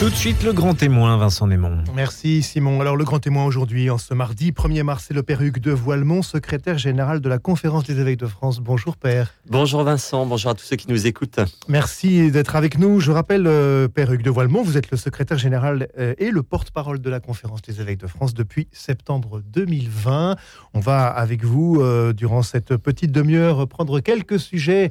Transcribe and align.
Tout 0.00 0.10
de 0.10 0.14
suite, 0.14 0.42
le 0.42 0.52
grand 0.52 0.74
témoin, 0.74 1.16
Vincent 1.16 1.46
Némon. 1.46 1.84
Merci 1.94 2.42
Simon. 2.42 2.80
Alors 2.80 2.96
le 2.96 3.04
grand 3.04 3.20
témoin 3.20 3.44
aujourd'hui, 3.44 3.90
en 3.90 3.96
ce 3.96 4.12
mardi 4.12 4.50
1er 4.50 4.82
mars, 4.82 5.04
c'est 5.06 5.14
le 5.14 5.22
Père 5.22 5.40
Hugues 5.40 5.60
de 5.60 5.70
Voilemont, 5.70 6.20
secrétaire 6.22 6.78
général 6.78 7.20
de 7.20 7.28
la 7.28 7.38
Conférence 7.38 7.84
des 7.84 8.00
évêques 8.00 8.18
de 8.18 8.26
France. 8.26 8.58
Bonjour 8.58 8.96
Père. 8.96 9.32
Bonjour 9.48 9.84
Vincent, 9.84 10.26
bonjour 10.26 10.50
à 10.50 10.54
tous 10.54 10.64
ceux 10.64 10.74
qui 10.74 10.90
nous 10.90 11.06
écoutent. 11.06 11.38
Merci 11.68 12.32
d'être 12.32 12.56
avec 12.56 12.76
nous. 12.76 12.98
Je 12.98 13.12
rappelle, 13.12 13.46
euh, 13.46 13.86
Père 13.86 14.12
Hugues 14.12 14.24
de 14.24 14.30
Voilemont, 14.30 14.62
vous 14.64 14.76
êtes 14.76 14.90
le 14.90 14.96
secrétaire 14.96 15.38
général 15.38 15.86
euh, 15.96 16.14
et 16.18 16.32
le 16.32 16.42
porte-parole 16.42 17.00
de 17.00 17.08
la 17.08 17.20
Conférence 17.20 17.62
des 17.62 17.80
évêques 17.80 18.00
de 18.00 18.08
France 18.08 18.34
depuis 18.34 18.66
septembre 18.72 19.42
2020. 19.46 20.34
On 20.74 20.80
va 20.80 21.06
avec 21.06 21.44
vous, 21.44 21.80
euh, 21.80 22.12
durant 22.12 22.42
cette 22.42 22.76
petite 22.76 23.12
demi-heure, 23.12 23.68
prendre 23.68 24.00
quelques 24.00 24.40
sujets 24.40 24.90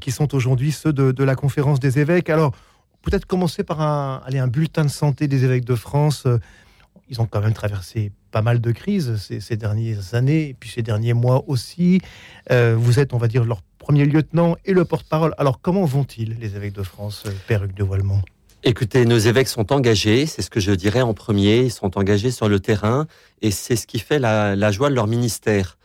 qui 0.00 0.10
sont 0.10 0.34
aujourd'hui 0.34 0.72
ceux 0.72 0.92
de, 0.92 1.10
de 1.10 1.24
la 1.24 1.34
Conférence 1.34 1.80
des 1.80 1.98
évêques. 1.98 2.28
Alors, 2.28 2.52
peut-être 3.02 3.26
commencer 3.26 3.64
par 3.64 3.80
un, 3.80 4.22
un 4.26 4.46
bulletin 4.46 4.84
de 4.84 4.90
santé 4.90 5.28
des 5.28 5.44
évêques 5.44 5.64
de 5.64 5.74
France. 5.74 6.24
Euh, 6.26 6.38
ils 7.08 7.20
ont 7.20 7.26
quand 7.26 7.40
même 7.40 7.52
traversé 7.52 8.12
pas 8.30 8.40
mal 8.40 8.60
de 8.60 8.72
crises 8.72 9.16
ces, 9.18 9.56
dernières 9.56 10.14
années, 10.14 10.50
et 10.50 10.54
puis 10.54 10.70
ces 10.70 10.82
derniers 10.82 11.12
mois 11.12 11.44
aussi. 11.46 12.00
Euh, 12.50 12.74
vous 12.78 12.98
êtes, 13.00 13.12
on 13.12 13.18
va 13.18 13.28
dire, 13.28 13.44
leur 13.44 13.60
premier 13.78 14.06
lieutenant 14.06 14.56
et 14.64 14.72
le 14.72 14.86
porte-parole. 14.86 15.34
Alors, 15.36 15.60
comment 15.60 15.84
vont-ils, 15.84 16.38
les 16.40 16.56
évêques 16.56 16.72
de 16.72 16.82
France, 16.82 17.24
euh, 17.26 17.30
Père 17.46 17.64
Hugues 17.64 17.74
de 17.74 17.84
Voilemont 17.84 18.22
Écoutez, 18.64 19.04
nos 19.04 19.18
évêques 19.18 19.48
sont 19.48 19.72
engagés, 19.72 20.24
c'est 20.24 20.40
ce 20.40 20.48
que 20.48 20.60
je 20.60 20.70
dirais 20.70 21.02
en 21.02 21.12
premier, 21.12 21.62
ils 21.62 21.72
sont 21.72 21.98
engagés 21.98 22.30
sur 22.30 22.48
le 22.48 22.60
terrain, 22.60 23.08
et 23.42 23.50
c'est 23.50 23.74
ce 23.74 23.88
qui 23.88 23.98
fait 23.98 24.20
la, 24.20 24.70
joie 24.70 24.88
de 24.88 24.94
leur 24.94 25.08
ministère. 25.08 25.78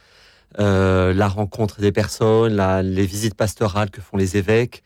la 0.59 1.27
rencontre 1.27 1.81
des 1.81 1.91
personnes, 1.91 2.55
les 2.83 3.05
visites 3.07 3.33
pastorales 3.33 3.89
que 3.89 3.99
font 3.99 4.15
les 4.15 4.37
évêques, 4.37 4.83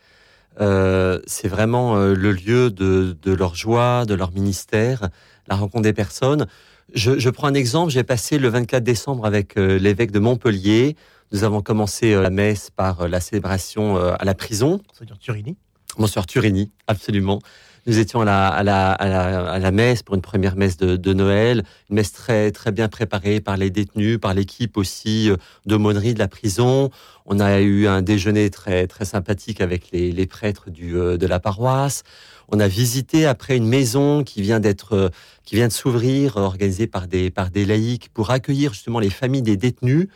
euh, 0.60 1.20
c'est 1.26 1.48
vraiment 1.48 1.96
euh, 1.96 2.14
le 2.14 2.32
lieu 2.32 2.70
de, 2.70 3.16
leur 3.24 3.54
joie, 3.54 4.04
de 4.06 4.14
leur 4.14 4.32
ministère, 4.32 5.08
la 5.48 5.56
rencontre 5.56 5.82
des 5.82 5.92
personnes. 5.92 6.46
Je, 6.94 7.30
prends 7.30 7.46
un 7.46 7.54
exemple, 7.54 7.90
j'ai 7.90 8.04
passé 8.04 8.38
le 8.38 8.48
24 8.48 8.82
décembre 8.82 9.24
avec 9.24 9.56
euh, 9.56 9.78
l'évêque 9.78 10.10
de 10.10 10.18
Montpellier. 10.18 10.96
Nous 11.32 11.44
avons 11.44 11.62
commencé 11.62 12.14
la 12.14 12.28
messe 12.28 12.70
par 12.70 13.08
la 13.08 13.18
célébration 13.20 13.96
à 13.96 14.22
la 14.22 14.34
prison. 14.34 14.82
Monseigneur 14.88 15.18
Turini. 15.18 15.56
Monseigneur 15.96 16.26
Turini, 16.26 16.70
absolument. 16.88 17.40
Nous 17.86 17.98
étions 17.98 18.20
à 18.20 18.24
la, 18.24 18.46
à 18.46 18.62
la, 18.62 18.92
à 18.92 19.58
la, 19.58 19.70
messe 19.72 20.04
pour 20.04 20.14
une 20.14 20.22
première 20.22 20.54
messe 20.54 20.76
de, 20.76 20.94
de, 20.94 21.12
Noël, 21.12 21.64
une 21.90 21.96
messe 21.96 22.12
très, 22.12 22.52
très 22.52 22.70
bien 22.70 22.88
préparée 22.88 23.40
par 23.40 23.56
les 23.56 23.70
détenus, 23.70 24.18
par 24.20 24.34
l'équipe 24.34 24.76
aussi 24.76 25.28
euh, 25.28 25.36
d'aumônerie 25.66 26.14
de 26.14 26.20
la 26.20 26.28
prison. 26.28 26.90
On 27.26 27.40
a 27.40 27.60
eu 27.60 27.88
un 27.88 28.00
déjeuner 28.00 28.50
très, 28.50 28.86
très 28.86 29.04
sympathique 29.04 29.60
avec 29.60 29.90
les, 29.90 30.12
les 30.12 30.26
prêtres 30.26 30.70
du, 30.70 30.96
euh, 30.96 31.16
de 31.16 31.26
la 31.26 31.40
paroisse. 31.40 32.04
On 32.48 32.60
a 32.60 32.68
visité 32.68 33.26
après 33.26 33.56
une 33.56 33.66
maison 33.66 34.22
qui 34.22 34.42
vient 34.42 34.60
d'être, 34.60 34.92
euh, 34.92 35.08
qui 35.44 35.56
vient 35.56 35.66
de 35.66 35.72
s'ouvrir, 35.72 36.36
organisée 36.36 36.86
par 36.86 37.08
des, 37.08 37.30
par 37.30 37.50
des 37.50 37.64
laïcs 37.64 38.10
pour 38.14 38.30
accueillir 38.30 38.74
justement 38.74 39.00
les 39.00 39.10
familles 39.10 39.42
des 39.42 39.56
détenus. 39.56 40.06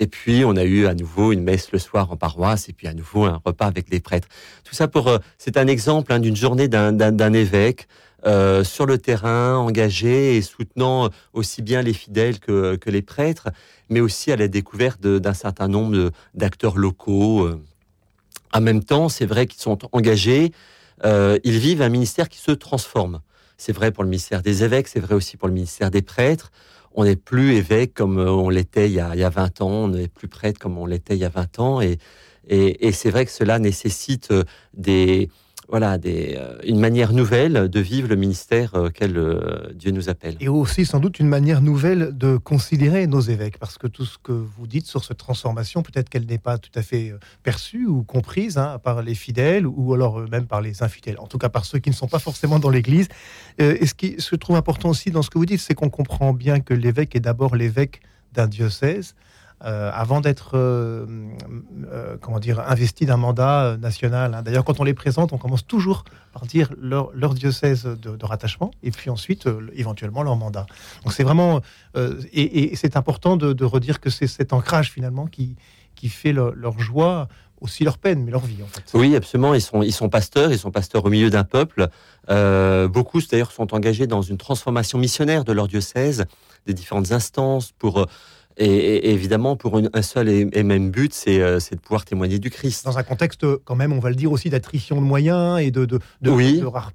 Et 0.00 0.06
puis, 0.06 0.46
on 0.46 0.56
a 0.56 0.64
eu 0.64 0.86
à 0.86 0.94
nouveau 0.94 1.30
une 1.30 1.42
messe 1.42 1.72
le 1.72 1.78
soir 1.78 2.10
en 2.10 2.16
paroisse 2.16 2.70
et 2.70 2.72
puis 2.72 2.88
à 2.88 2.94
nouveau 2.94 3.26
un 3.26 3.40
repas 3.44 3.66
avec 3.66 3.90
les 3.90 4.00
prêtres. 4.00 4.28
Tout 4.64 4.74
ça 4.74 4.88
pour, 4.88 5.08
euh, 5.08 5.18
c'est 5.36 5.58
un 5.58 5.66
exemple 5.66 6.10
hein, 6.12 6.18
d'une 6.18 6.34
journée 6.34 6.68
d'un 6.68 7.32
évêque 7.34 7.86
euh, 8.24 8.64
sur 8.64 8.86
le 8.86 8.96
terrain, 8.96 9.56
engagé 9.56 10.38
et 10.38 10.42
soutenant 10.42 11.10
aussi 11.34 11.60
bien 11.60 11.82
les 11.82 11.92
fidèles 11.92 12.40
que, 12.40 12.78
les 12.86 13.02
prêtres, 13.02 13.50
mais 13.90 14.00
aussi 14.00 14.32
à 14.32 14.36
la 14.36 14.48
découverte 14.48 15.02
d'un 15.02 15.34
certain 15.34 15.68
nombre 15.68 16.10
d'acteurs 16.32 16.78
locaux. 16.78 17.42
Euh. 17.42 17.62
En 18.54 18.62
même 18.62 18.82
temps, 18.82 19.10
c'est 19.10 19.26
vrai 19.26 19.46
qu'ils 19.46 19.60
sont 19.60 19.78
engagés, 19.92 20.52
ils 21.04 21.58
vivent 21.58 21.82
un 21.82 21.88
ministère 21.88 22.28
qui 22.28 22.38
se 22.38 22.50
transforme. 22.50 23.20
C'est 23.58 23.72
vrai 23.72 23.92
pour 23.92 24.02
le 24.02 24.08
ministère 24.08 24.42
des 24.42 24.64
évêques, 24.64 24.88
c'est 24.88 25.00
vrai 25.00 25.14
aussi 25.14 25.36
pour 25.36 25.46
le 25.46 25.54
ministère 25.54 25.90
des 25.90 26.02
prêtres 26.02 26.50
on 26.92 27.04
n'est 27.04 27.16
plus 27.16 27.54
évêque 27.54 27.94
comme 27.94 28.18
euh, 28.18 28.30
on 28.30 28.48
l'était 28.48 28.88
il, 28.88 28.94
y 28.94 29.00
a 29.00 29.30
20 29.30 29.60
ans, 29.60 29.70
on 29.70 29.88
n'est 29.88 30.08
plus 30.08 30.28
prêtre 30.28 30.58
comme 30.58 30.78
on 30.78 30.86
l'était 30.86 31.14
il 31.14 31.20
y 31.20 31.24
a 31.24 31.28
20 31.28 31.58
ans. 31.58 31.80
Et, 31.80 31.98
c'est 32.92 33.10
vrai 33.10 33.24
que 33.26 33.30
cela 33.30 33.58
nécessite 33.58 34.32
euh, 34.32 34.44
des, 34.74 35.28
voilà, 35.70 35.98
des, 35.98 36.34
euh, 36.36 36.58
une 36.64 36.80
manière 36.80 37.12
nouvelle 37.12 37.68
de 37.68 37.80
vivre 37.80 38.08
le 38.08 38.16
ministère 38.16 38.74
auquel 38.74 39.16
euh, 39.16 39.72
Dieu 39.72 39.92
nous 39.92 40.08
appelle. 40.08 40.36
Et 40.40 40.48
aussi 40.48 40.84
sans 40.84 40.98
doute 40.98 41.20
une 41.20 41.28
manière 41.28 41.62
nouvelle 41.62 42.10
de 42.16 42.36
considérer 42.36 43.06
nos 43.06 43.20
évêques, 43.20 43.56
parce 43.58 43.78
que 43.78 43.86
tout 43.86 44.04
ce 44.04 44.18
que 44.18 44.32
vous 44.32 44.66
dites 44.66 44.86
sur 44.86 45.04
cette 45.04 45.18
transformation, 45.18 45.82
peut-être 45.82 46.08
qu'elle 46.08 46.26
n'est 46.26 46.38
pas 46.38 46.58
tout 46.58 46.72
à 46.74 46.82
fait 46.82 47.10
euh, 47.10 47.18
perçue 47.44 47.86
ou 47.86 48.02
comprise 48.02 48.58
hein, 48.58 48.78
par 48.82 49.02
les 49.02 49.14
fidèles 49.14 49.64
ou 49.64 49.94
alors 49.94 50.28
même 50.28 50.46
par 50.46 50.60
les 50.60 50.82
infidèles, 50.82 51.20
en 51.20 51.28
tout 51.28 51.38
cas 51.38 51.48
par 51.48 51.64
ceux 51.64 51.78
qui 51.78 51.90
ne 51.90 51.94
sont 51.94 52.08
pas 52.08 52.18
forcément 52.18 52.58
dans 52.58 52.70
l'Église. 52.70 53.06
et 53.58 53.86
ce 53.86 53.94
qui 53.94 54.16
se 54.18 54.34
trouve 54.34 54.56
important 54.56 54.90
aussi 54.90 55.10
dans 55.10 55.22
ce 55.22 55.30
que 55.30 55.38
vous 55.38 55.46
dites, 55.46 55.60
c'est 55.60 55.74
qu'on 55.74 55.90
comprend 55.90 56.32
bien 56.32 56.60
que 56.60 56.74
l'évêque 56.74 57.14
est 57.14 57.20
d'abord 57.20 57.54
l'évêque 57.54 58.00
d'un 58.32 58.48
diocèse, 58.48 59.14
euh, 59.62 59.90
avant 59.92 60.22
d'être 60.22 60.52
euh, 60.54 61.04
euh, 61.92 62.16
comment 62.18 62.38
dire 62.38 62.60
investi 62.60 63.04
d'un 63.04 63.18
mandat 63.18 63.76
national. 63.78 64.32
Hein. 64.32 64.40
D'ailleurs, 64.40 64.64
quand 64.64 64.80
on 64.80 64.84
les 64.84 64.94
présente, 64.94 65.34
on 65.34 65.38
commence 65.38 65.66
toujours 65.66 66.04
par 66.32 66.46
dire 66.46 66.70
leur, 66.80 67.34
diocèse 67.34 67.84
de, 67.84 68.24
rattachement 68.24 68.70
et 68.82 68.90
puis 68.90 69.10
ensuite 69.10 69.46
éventuellement 69.74 70.22
leur 70.22 70.36
mandat. 70.36 70.64
Donc 71.04 71.12
c'est 71.12 71.24
vraiment 71.24 71.60
et, 72.32 72.74
c'est 72.74 72.96
important 72.96 73.36
de, 73.36 73.64
redire 73.64 74.00
que 74.00 74.08
c'est 74.08 74.26
cet 74.26 74.54
ancrage 74.54 74.90
finalement 74.90 75.26
qui 75.26 75.56
qui 75.94 76.08
fait 76.08 76.32
leur 76.32 76.78
joie 76.78 77.28
aussi 77.60 77.84
leur 77.84 77.98
peine, 77.98 78.24
mais 78.24 78.30
leur 78.30 78.40
vie. 78.40 78.56
Oui, 78.94 79.14
absolument. 79.14 79.52
Ils 79.52 79.60
sont, 79.60 79.82
ils 79.82 79.92
sont 79.92 80.08
pasteurs, 80.08 80.50
ils 80.50 80.58
sont 80.58 80.70
pasteurs 80.70 81.04
au 81.04 81.10
milieu 81.10 81.28
d'un 81.28 81.44
peuple. 81.44 81.88
beaucoup, 82.88 83.20
d'ailleurs, 83.20 83.52
sont 83.52 83.74
engagés 83.74 84.06
dans 84.06 84.22
une 84.22 84.38
transformation 84.38 84.96
missionnaire 84.96 85.44
de 85.44 85.52
leur 85.52 85.68
diocèse, 85.68 86.24
des 86.66 86.72
différentes 86.72 87.12
instances 87.12 87.72
pour 87.72 88.06
et, 88.60 89.10
évidemment, 89.10 89.56
pour 89.56 89.80
un 89.92 90.02
seul 90.02 90.28
et, 90.28 90.62
même 90.62 90.90
but, 90.90 91.14
euh, 91.28 91.58
c'est 91.60 91.76
de 91.76 91.80
pouvoir 91.80 92.04
témoigner 92.04 92.38
du 92.38 92.50
Christ. 92.50 92.84
Dans 92.84 92.98
un 92.98 93.02
contexte, 93.02 93.46
quand 93.64 93.74
même, 93.74 93.92
on 93.92 94.00
va 94.00 94.10
le 94.10 94.16
dire 94.16 94.30
aussi, 94.30 94.50
d'attrition 94.50 94.96
de 94.96 95.06
moyens 95.06 95.60
et 95.60 95.70
de, 95.70 95.86
de, 95.86 95.98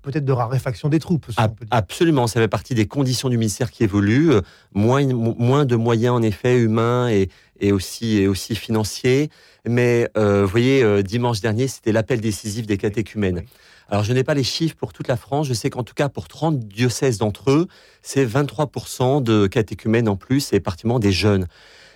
peut-être 0.02 0.26
de 0.26 0.32
raréfaction 0.32 0.90
des 0.90 1.00
troupes. 1.00 1.26
absolument, 1.72 2.28
ça 2.28 2.40
fait 2.40 2.48
partie 2.48 2.76
des 2.76 2.86
conditions 2.86 3.30
du 3.30 3.38
ministère 3.38 3.72
qui 3.72 3.84
évoluent. 3.84 4.32
Moins, 4.74 5.06
moins 5.06 5.66
de 5.66 5.76
moyens, 5.76 6.14
en 6.14 6.22
effet, 6.22 6.58
humains 6.60 7.10
et, 7.10 7.30
et 7.60 7.72
aussi, 7.72 8.18
et 8.18 8.28
aussi 8.28 8.56
financiers. 8.56 9.30
Mais 9.68 10.08
euh, 10.18 10.44
vous 10.44 10.52
voyez, 10.52 10.84
euh, 10.84 11.02
dimanche 11.02 11.42
dernier, 11.42 11.68
c'était 11.68 11.92
l'appel 11.92 12.22
décisif 12.22 12.68
des 12.68 12.78
catéchumènes. 12.78 13.44
Alors, 13.90 14.04
je 14.04 14.14
n'ai 14.14 14.24
pas 14.24 14.34
les 14.34 14.44
chiffres 14.44 14.76
pour 14.76 14.94
toute 14.94 15.08
la 15.08 15.18
France. 15.18 15.48
Je 15.48 15.54
sais 15.54 15.70
qu'en 15.70 15.84
tout 15.84 15.94
cas, 15.94 16.10
pour 16.10 16.28
30 16.28 16.60
diocèses 16.60 17.18
d'entre 17.18 17.52
eux, 17.52 17.68
c'est 18.02 18.26
23% 18.26 19.22
de 19.22 19.48
catéchumènes 19.48 20.10
en 20.10 20.16
plus 20.16 20.54
et 20.54 20.60
particulièrement 20.60 21.00
des 21.00 21.12
jeunes. 21.12 21.48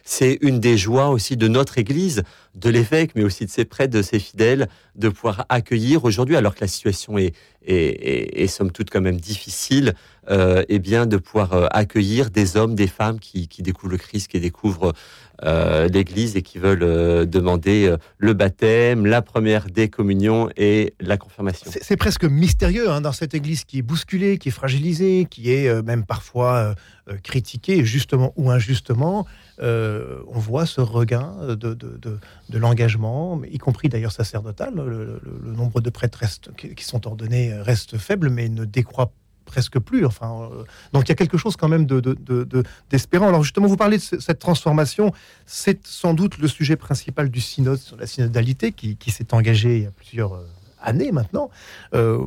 C'est 0.04 0.38
une 0.42 0.60
des 0.60 0.78
joies 0.78 1.10
aussi 1.10 1.38
de 1.38 1.48
notre 1.48 1.78
Église, 1.78 2.24
de 2.56 2.70
l'évêque, 2.70 3.12
mais 3.16 3.24
aussi 3.24 3.46
de 3.46 3.52
ses 3.52 3.66
prêtres, 3.66 3.94
de 3.94 4.02
ses 4.02 4.20
fidèles, 4.20 4.68
de 4.96 5.10
pouvoir 5.10 5.46
accueillir 5.50 6.04
aujourd'hui, 6.04 6.36
alors 6.36 6.56
que 6.56 6.62
la 6.62 6.68
situation 6.68 7.18
est, 7.18 7.34
est, 7.62 8.48
somme 8.48 8.72
toute 8.72 8.90
quand 8.90 9.02
même 9.02 9.20
difficile, 9.20 9.94
euh, 10.30 10.64
et 10.70 10.80
bien 10.80 11.06
de 11.06 11.18
pouvoir 11.18 11.54
euh, 11.54 11.68
accueillir 11.72 12.30
des 12.30 12.58
hommes, 12.58 12.76
des 12.76 12.88
femmes 12.88 13.20
qui, 13.20 13.48
découvrent 13.60 13.92
le 13.92 13.98
Christ, 13.98 14.28
qui 14.28 14.40
découvrent 14.40 14.94
euh, 15.44 15.88
l'Église 15.88 16.36
et 16.36 16.42
qui 16.42 16.60
veulent 16.60 16.84
euh, 16.84 17.26
demander 17.26 17.96
le 18.18 18.34
baptême, 18.34 19.06
la 19.06 19.22
première 19.22 19.68
des 19.68 19.90
et 20.58 20.94
la 21.00 21.18
confirmation. 21.18 21.72
C'est 21.82 21.98
presque 21.98 22.26
mystérieux 22.26 22.90
hein, 22.90 23.02
dans 23.02 23.12
cette 23.12 23.34
Église 23.34 23.64
qui 23.64 23.80
est 23.80 23.82
bousculée, 23.82 24.38
qui 24.38 24.50
est 24.50 24.52
fragilisée, 24.52 25.26
qui 25.30 25.52
est 25.52 25.82
même 25.84 26.06
parfois 26.06 26.76
critiquée, 27.24 27.84
justement 27.84 28.34
ou 28.36 28.52
injustement. 28.52 29.26
on 29.60 30.40
voit 30.40 30.66
ce 30.66 30.80
regain 30.80 31.56
de, 31.56 31.74
de, 31.74 32.58
l'engagement, 32.58 33.42
y 33.50 33.58
compris 33.58 33.90
d'ailleurs 33.90 34.12
sacerdotal. 34.12 34.74
Le, 34.76 35.20
nombre 35.44 35.82
de 35.82 35.90
prêtres 35.90 36.24
qui 36.56 36.84
sont 36.84 37.08
ordonnés 37.08 37.54
reste 37.54 37.98
faible, 37.98 38.30
mais 38.30 38.48
ne 38.48 38.66
décroît 38.66 39.08
pas 39.08 39.14
presque 39.50 39.80
plus. 39.80 40.06
Enfin, 40.06 40.50
euh, 40.54 40.64
donc 40.94 41.06
il 41.06 41.10
y 41.10 41.12
a 41.12 41.16
quelque 41.16 41.38
chose 41.38 41.56
quand 41.58 41.68
même 41.68 41.86
de, 41.86 42.16
d'espérant. 42.90 43.28
Alors 43.28 43.44
justement, 43.44 43.68
vous 43.68 43.78
parlez 43.78 43.98
de 43.98 44.02
cette 44.02 44.40
transformation. 44.40 45.12
C'est 45.46 45.86
sans 45.86 46.14
doute 46.14 46.38
le 46.38 46.48
sujet 46.48 46.76
principal 46.76 47.30
du 47.30 47.42
synode 47.42 47.80
sur 47.80 47.98
la 47.98 48.08
synodalité 48.08 48.72
qui, 48.72 49.12
s'est 49.12 49.34
engagé 49.34 49.78
il 49.78 49.84
y 49.84 49.88
a 49.88 49.92
plusieurs 49.92 50.34
euh, 50.36 50.46
années 50.82 51.12
maintenant. 51.12 51.50
Euh, 51.96 52.26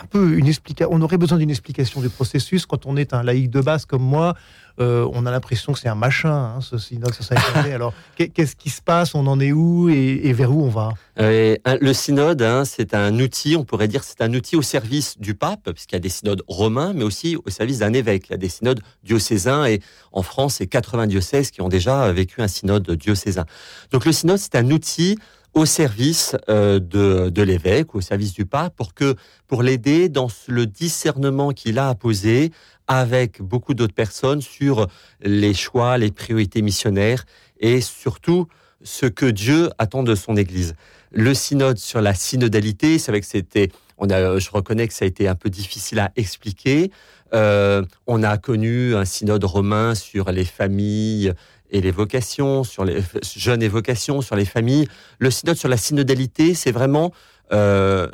un 0.00 0.06
peu 0.06 0.36
une 0.36 0.46
explication. 0.46 0.92
On 0.92 1.00
aurait 1.00 1.18
besoin 1.18 1.38
d'une 1.38 1.50
explication 1.50 2.00
du 2.00 2.08
processus 2.08 2.66
quand 2.66 2.86
on 2.86 2.96
est 2.96 3.14
un 3.14 3.22
laïc 3.22 3.50
de 3.50 3.60
base 3.60 3.86
comme 3.86 4.02
moi. 4.02 4.34
Euh, 4.78 5.08
on 5.14 5.24
a 5.24 5.30
l'impression 5.30 5.72
que 5.72 5.78
c'est 5.78 5.88
un 5.88 5.94
machin, 5.94 6.54
hein, 6.56 6.60
ce 6.60 6.76
synode 6.76 7.14
Alors, 7.72 7.94
qu'est-ce 8.16 8.54
qui 8.54 8.68
se 8.68 8.82
passe 8.82 9.14
On 9.14 9.26
en 9.26 9.40
est 9.40 9.52
où 9.52 9.88
et, 9.88 10.32
vers 10.34 10.54
où 10.54 10.62
on 10.62 10.68
va? 10.68 10.90
Euh, 11.18 11.56
Le 11.80 11.92
synode, 11.94 12.42
hein, 12.42 12.64
c'est 12.66 12.92
un 12.92 13.18
outil, 13.18 13.56
on 13.56 13.64
pourrait 13.64 13.88
dire, 13.88 14.04
c'est 14.04 14.20
un 14.20 14.34
outil 14.34 14.54
au 14.54 14.62
service 14.62 15.18
du 15.18 15.34
pape, 15.34 15.70
puisqu'il 15.72 15.94
y 15.94 15.96
a 15.96 16.00
des 16.00 16.10
synodes 16.10 16.42
romains, 16.46 16.92
mais 16.92 17.04
aussi 17.04 17.36
au 17.42 17.48
service 17.48 17.78
d'un 17.78 17.94
évêque. 17.94 18.26
Il 18.28 18.32
y 18.32 18.34
a 18.34 18.38
des 18.38 18.50
synodes 18.50 18.80
diocésains, 19.02 19.64
et 19.64 19.80
en 20.12 20.22
France, 20.22 20.56
c'est 20.56 20.66
80 20.66 21.06
diocèses 21.06 21.50
qui 21.50 21.62
ont 21.62 21.70
déjà 21.70 22.12
vécu 22.12 22.42
un 22.42 22.48
synode 22.48 22.90
diocésain. 22.90 23.46
Donc, 23.92 24.04
le 24.04 24.12
synode, 24.12 24.38
c'est 24.38 24.56
un 24.56 24.70
outil 24.70 25.16
au 25.56 25.64
service 25.64 26.36
euh, 26.50 26.78
de, 26.78 27.42
l'évêque, 27.42 27.94
au 27.94 28.02
service 28.02 28.34
du 28.34 28.44
pape, 28.44 28.76
pour 28.76 28.92
que 28.92 29.16
pour 29.48 29.62
l'aider 29.62 30.10
dans 30.10 30.28
le 30.48 30.66
discernement 30.66 31.52
qu'il 31.52 31.78
a 31.78 31.88
à 31.88 31.94
poser 31.94 32.52
avec 32.86 33.40
beaucoup 33.40 33.72
d'autres 33.72 33.94
personnes 33.94 34.42
sur 34.42 34.86
les 35.22 35.54
choix, 35.54 35.96
les 35.96 36.10
priorités 36.12 36.60
missionnaires 36.60 37.24
et 37.58 37.80
surtout 37.80 38.48
ce 38.82 39.06
que 39.06 39.24
Dieu 39.24 39.70
attend 39.78 40.02
de 40.02 40.14
son 40.14 40.36
Église. 40.36 40.74
Le 41.10 41.32
synode 41.32 41.78
sur 41.78 42.02
la 42.02 42.12
synodalité, 42.12 42.98
c'est 42.98 43.10
vrai 43.10 43.22
que 43.22 43.26
c'était, 43.26 43.70
on 43.96 44.10
a, 44.10 44.38
je 44.38 44.50
reconnais 44.50 44.86
que 44.86 44.92
ça 44.92 45.06
a 45.06 45.08
été 45.08 45.26
un 45.26 45.34
peu 45.34 45.48
difficile 45.48 46.00
à 46.00 46.12
expliquer. 46.16 46.90
Euh, 47.32 47.82
on 48.06 48.22
a 48.22 48.36
connu 48.36 48.94
un 48.94 49.06
synode 49.06 49.44
romain 49.44 49.94
sur 49.94 50.30
les 50.30 50.44
familles 50.44 51.32
et 51.70 51.80
les 51.80 51.90
vocations, 51.90 52.64
sur 52.64 52.84
les 52.84 53.02
jeunes 53.36 53.62
et 53.62 53.68
vocations, 53.68 54.20
sur 54.22 54.36
les 54.36 54.44
familles. 54.44 54.88
Le 55.18 55.30
synode 55.30 55.56
sur 55.56 55.68
la 55.68 55.76
synodalité, 55.76 56.54
c'est 56.54 56.72
vraiment 56.72 57.12
euh, 57.52 58.08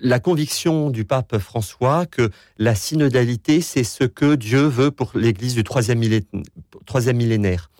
la 0.00 0.20
conviction 0.20 0.90
du 0.90 1.04
pape 1.04 1.38
François 1.38 2.06
que 2.06 2.30
la 2.58 2.74
synodalité, 2.74 3.60
c'est 3.60 3.84
ce 3.84 4.04
que 4.04 4.34
Dieu 4.34 4.66
veut 4.66 4.90
pour 4.90 5.12
l'Église 5.14 5.54
du 5.54 5.64
troisième 5.64 5.98
millénaire. 5.98 7.70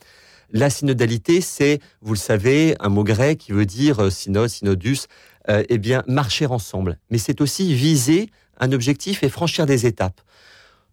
La 0.50 0.70
synodalité, 0.70 1.40
c'est, 1.40 1.80
vous 2.00 2.14
le 2.14 2.18
savez, 2.18 2.76
un 2.78 2.88
mot 2.88 3.04
grec 3.04 3.38
qui 3.38 3.52
veut 3.52 3.66
dire 3.66 4.04
euh, 4.04 4.10
synode, 4.10 4.48
synodus, 4.48 5.06
euh, 5.48 5.64
eh 5.68 5.78
bien, 5.78 6.04
marcher 6.06 6.46
ensemble. 6.46 6.98
Mais 7.10 7.18
c'est 7.18 7.40
aussi 7.40 7.74
viser 7.74 8.30
un 8.58 8.72
objectif 8.72 9.22
et 9.22 9.28
franchir 9.28 9.66
des 9.66 9.84
étapes. 9.84 10.20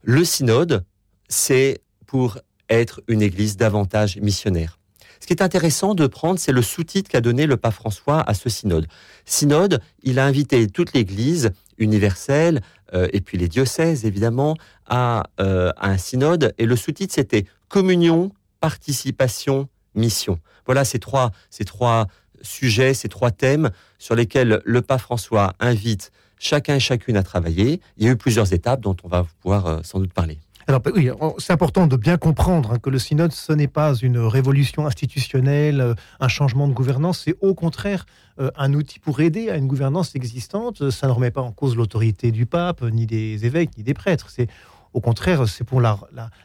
Le 0.01 0.25
synode, 0.25 0.83
c'est 1.29 1.81
pour 2.07 2.39
être 2.71 3.01
une 3.07 3.21
église 3.21 3.57
davantage 3.57 4.17
missionnaire. 4.17 4.79
Ce 5.19 5.27
qui 5.27 5.33
est 5.33 5.43
intéressant 5.43 5.93
de 5.93 6.07
prendre, 6.07 6.39
c'est 6.39 6.51
le 6.51 6.63
sous-titre 6.63 7.09
qu'a 7.09 7.21
donné 7.21 7.45
le 7.45 7.57
pape 7.57 7.75
François 7.75 8.21
à 8.27 8.33
ce 8.33 8.49
synode. 8.49 8.87
Synode, 9.25 9.81
il 10.01 10.17
a 10.17 10.25
invité 10.25 10.67
toute 10.67 10.93
l'Église 10.93 11.51
universelle 11.77 12.61
euh, 12.93 13.07
et 13.13 13.21
puis 13.21 13.37
les 13.37 13.47
diocèses 13.47 14.05
évidemment 14.05 14.55
à, 14.87 15.23
à 15.37 15.89
un 15.89 15.97
synode 15.97 16.53
et 16.57 16.65
le 16.65 16.75
sous-titre 16.75 17.13
c'était 17.13 17.45
communion, 17.69 18.31
participation, 18.59 19.69
mission. 19.95 20.39
Voilà 20.65 20.85
ces 20.85 20.99
trois, 20.99 21.31
ces 21.49 21.65
trois 21.65 22.07
sujets, 22.41 22.93
ces 22.93 23.09
trois 23.09 23.31
thèmes 23.31 23.69
sur 23.99 24.15
lesquels 24.15 24.61
le 24.65 24.81
pape 24.81 25.01
François 25.01 25.53
invite 25.59 26.11
chacun 26.39 26.75
et 26.75 26.79
chacune 26.79 27.17
à 27.17 27.23
travailler. 27.23 27.81
Il 27.97 28.05
y 28.05 28.09
a 28.09 28.11
eu 28.11 28.17
plusieurs 28.17 28.53
étapes 28.53 28.81
dont 28.81 28.95
on 29.03 29.07
va 29.07 29.25
pouvoir 29.41 29.67
euh, 29.67 29.79
sans 29.83 29.99
doute 29.99 30.13
parler. 30.13 30.39
Alors 30.67 30.81
oui, 30.93 31.09
c'est 31.37 31.53
important 31.53 31.87
de 31.87 31.95
bien 31.95 32.17
comprendre 32.17 32.73
hein, 32.73 32.79
que 32.79 32.89
le 32.89 32.99
synode, 32.99 33.31
ce 33.31 33.53
n'est 33.53 33.67
pas 33.67 33.95
une 33.95 34.17
révolution 34.17 34.85
institutionnelle, 34.85 35.81
euh, 35.81 35.93
un 36.19 36.27
changement 36.27 36.67
de 36.67 36.73
gouvernance, 36.73 37.23
c'est 37.25 37.35
au 37.41 37.53
contraire 37.53 38.05
euh, 38.39 38.51
un 38.55 38.73
outil 38.73 38.99
pour 38.99 39.19
aider 39.21 39.49
à 39.49 39.57
une 39.57 39.67
gouvernance 39.67 40.15
existante. 40.15 40.89
Ça 40.91 41.07
ne 41.07 41.11
remet 41.11 41.31
pas 41.31 41.41
en 41.41 41.51
cause 41.51 41.75
l'autorité 41.75 42.31
du 42.31 42.45
pape, 42.45 42.81
ni 42.83 43.05
des 43.05 43.45
évêques, 43.45 43.77
ni 43.77 43.83
des 43.83 43.93
prêtres. 43.93 44.29
C'est 44.29 44.47
au 44.93 44.99
contraire, 44.99 45.47
c'est 45.47 45.63
pour 45.63 45.81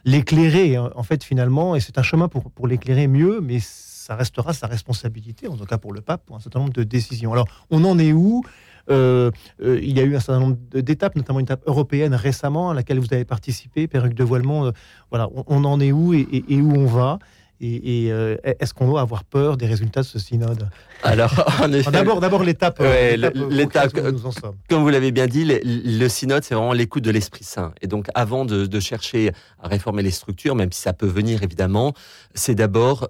l'éclairer, 0.05 0.77
hein, 0.77 0.89
en 0.95 1.03
fait, 1.03 1.23
finalement, 1.23 1.75
et 1.75 1.81
c'est 1.81 1.97
un 1.97 2.03
chemin 2.03 2.29
pour, 2.29 2.49
pour 2.49 2.67
l'éclairer 2.67 3.07
mieux, 3.07 3.41
mais 3.41 3.59
ça 3.59 4.15
restera 4.15 4.53
sa 4.53 4.67
responsabilité, 4.67 5.49
en 5.49 5.57
tout 5.57 5.65
cas 5.65 5.77
pour 5.77 5.91
le 5.91 5.99
pape, 5.99 6.25
pour 6.25 6.37
un 6.37 6.39
certain 6.39 6.59
nombre 6.59 6.71
de 6.71 6.83
décisions. 6.83 7.33
Alors, 7.33 7.47
on 7.69 7.83
en 7.83 7.99
est 7.99 8.13
où? 8.13 8.43
Euh, 8.89 9.31
euh, 9.61 9.79
il 9.81 9.97
y 9.97 9.99
a 9.99 10.03
eu 10.03 10.15
un 10.15 10.19
certain 10.19 10.39
nombre 10.39 10.57
d'étapes, 10.71 11.15
notamment 11.15 11.39
une 11.39 11.45
étape 11.45 11.63
européenne 11.65 12.13
récemment 12.13 12.71
à 12.71 12.73
laquelle 12.73 12.99
vous 12.99 13.13
avez 13.13 13.25
participé, 13.25 13.87
Père 13.87 14.09
de 14.09 14.23
Voilemont. 14.23 14.67
Euh, 14.67 14.71
voilà, 15.09 15.29
on, 15.47 15.63
en 15.65 15.79
est 15.79 15.91
où 15.91 16.13
et, 16.13 16.43
où 16.49 16.73
on 16.75 16.85
va 16.85 17.19
et, 17.59 18.09
est-ce 18.59 18.71
qu'on 18.75 18.85
doit 18.85 19.01
avoir 19.01 19.23
peur 19.23 19.57
des 19.57 19.65
résultats 19.65 20.01
de 20.01 20.05
ce 20.05 20.19
synode? 20.19 20.69
Alors, 21.01 21.33
d'abord, 21.91 22.19
d'abord 22.19 22.43
l'étape. 22.43 22.79
l'étape, 22.79 23.93
comme 24.69 24.83
vous 24.83 24.89
l'avez 24.89 25.11
bien 25.11 25.25
dit, 25.25 25.43
le, 25.63 26.07
synode, 26.07 26.43
c'est 26.43 26.53
vraiment 26.53 26.73
l'écoute 26.73 27.03
de 27.03 27.09
l'Esprit 27.09 27.43
Saint. 27.43 27.73
Et 27.81 27.87
donc, 27.87 28.09
avant 28.13 28.45
de, 28.45 28.79
chercher 28.79 29.31
à 29.59 29.67
réformer 29.69 30.03
les 30.03 30.11
structures, 30.11 30.53
même 30.53 30.71
si 30.71 30.81
ça 30.81 30.93
peut 30.93 31.07
venir 31.07 31.41
évidemment, 31.41 31.93
c'est 32.35 32.53
d'abord 32.53 33.09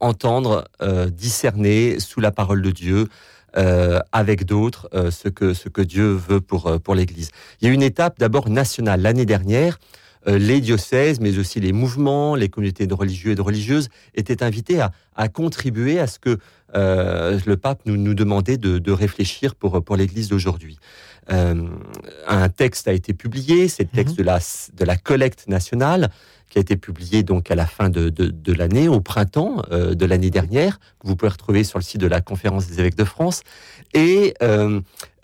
entendre, 0.00 0.64
discerner 1.10 1.98
sous 1.98 2.20
la 2.20 2.30
parole 2.30 2.60
de 2.60 2.72
Dieu 2.72 3.08
euh, 3.56 4.00
avec 4.12 4.46
d'autres 4.46 4.88
euh, 4.94 5.10
ce, 5.10 5.28
que, 5.28 5.52
ce 5.52 5.68
que 5.68 5.82
Dieu 5.82 6.12
veut 6.12 6.40
pour, 6.40 6.68
euh, 6.68 6.78
pour 6.78 6.94
l'Église. 6.94 7.30
Il 7.60 7.68
y 7.68 7.70
a 7.70 7.74
une 7.74 7.82
étape 7.82 8.18
d'abord 8.18 8.48
nationale. 8.48 9.02
L'année 9.02 9.26
dernière, 9.26 9.78
les 10.24 10.60
diocèses, 10.60 11.18
mais 11.18 11.36
aussi 11.36 11.58
les 11.58 11.72
mouvements, 11.72 12.36
les 12.36 12.48
communautés 12.48 12.86
de 12.86 12.94
religieux 12.94 13.32
et 13.32 13.34
de 13.34 13.42
religieuses 13.42 13.88
étaient 14.14 14.44
invités 14.44 14.80
à, 14.80 14.92
à 15.16 15.28
contribuer 15.28 15.98
à 15.98 16.06
ce 16.06 16.18
que 16.18 16.38
le 16.74 17.54
pape 17.54 17.82
nous, 17.84 17.96
nous 17.96 18.14
demandait 18.14 18.56
de, 18.56 18.78
de 18.78 18.92
réfléchir 18.92 19.54
pour, 19.54 19.82
pour 19.84 19.96
l'Église 19.96 20.28
d'aujourd'hui. 20.28 20.78
un 21.28 22.48
texte 22.48 22.88
a 22.88 22.92
été 22.92 23.12
publié, 23.12 23.68
c'est 23.68 23.84
le 23.84 23.90
texte 23.90 24.18
mhm. 24.18 24.24
de 24.24 24.26
la, 24.26 24.38
de 24.74 24.84
la 24.84 24.96
collecte 24.96 25.48
nationale, 25.48 26.10
qui 26.52 26.58
a 26.58 26.60
été 26.60 26.76
publié 26.76 27.22
donc 27.22 27.50
à 27.50 27.54
la 27.54 27.64
fin 27.64 27.88
de, 27.88 28.10
de, 28.10 28.52
l'année, 28.52 28.86
au 28.86 29.00
printemps 29.00 29.62
euh, 29.70 29.94
de 29.94 30.04
l'année 30.04 30.28
dernière, 30.28 30.78
que 31.00 31.06
vous 31.06 31.16
pouvez 31.16 31.30
retrouver 31.30 31.64
sur 31.64 31.78
le 31.78 31.82
site 31.82 32.02
de 32.02 32.06
la 32.06 32.20
Conférence 32.20 32.66
des 32.66 32.78
évêques 32.78 32.94
de 32.94 33.04
France. 33.04 33.42
Et 33.94 34.34
euh, 34.42 34.82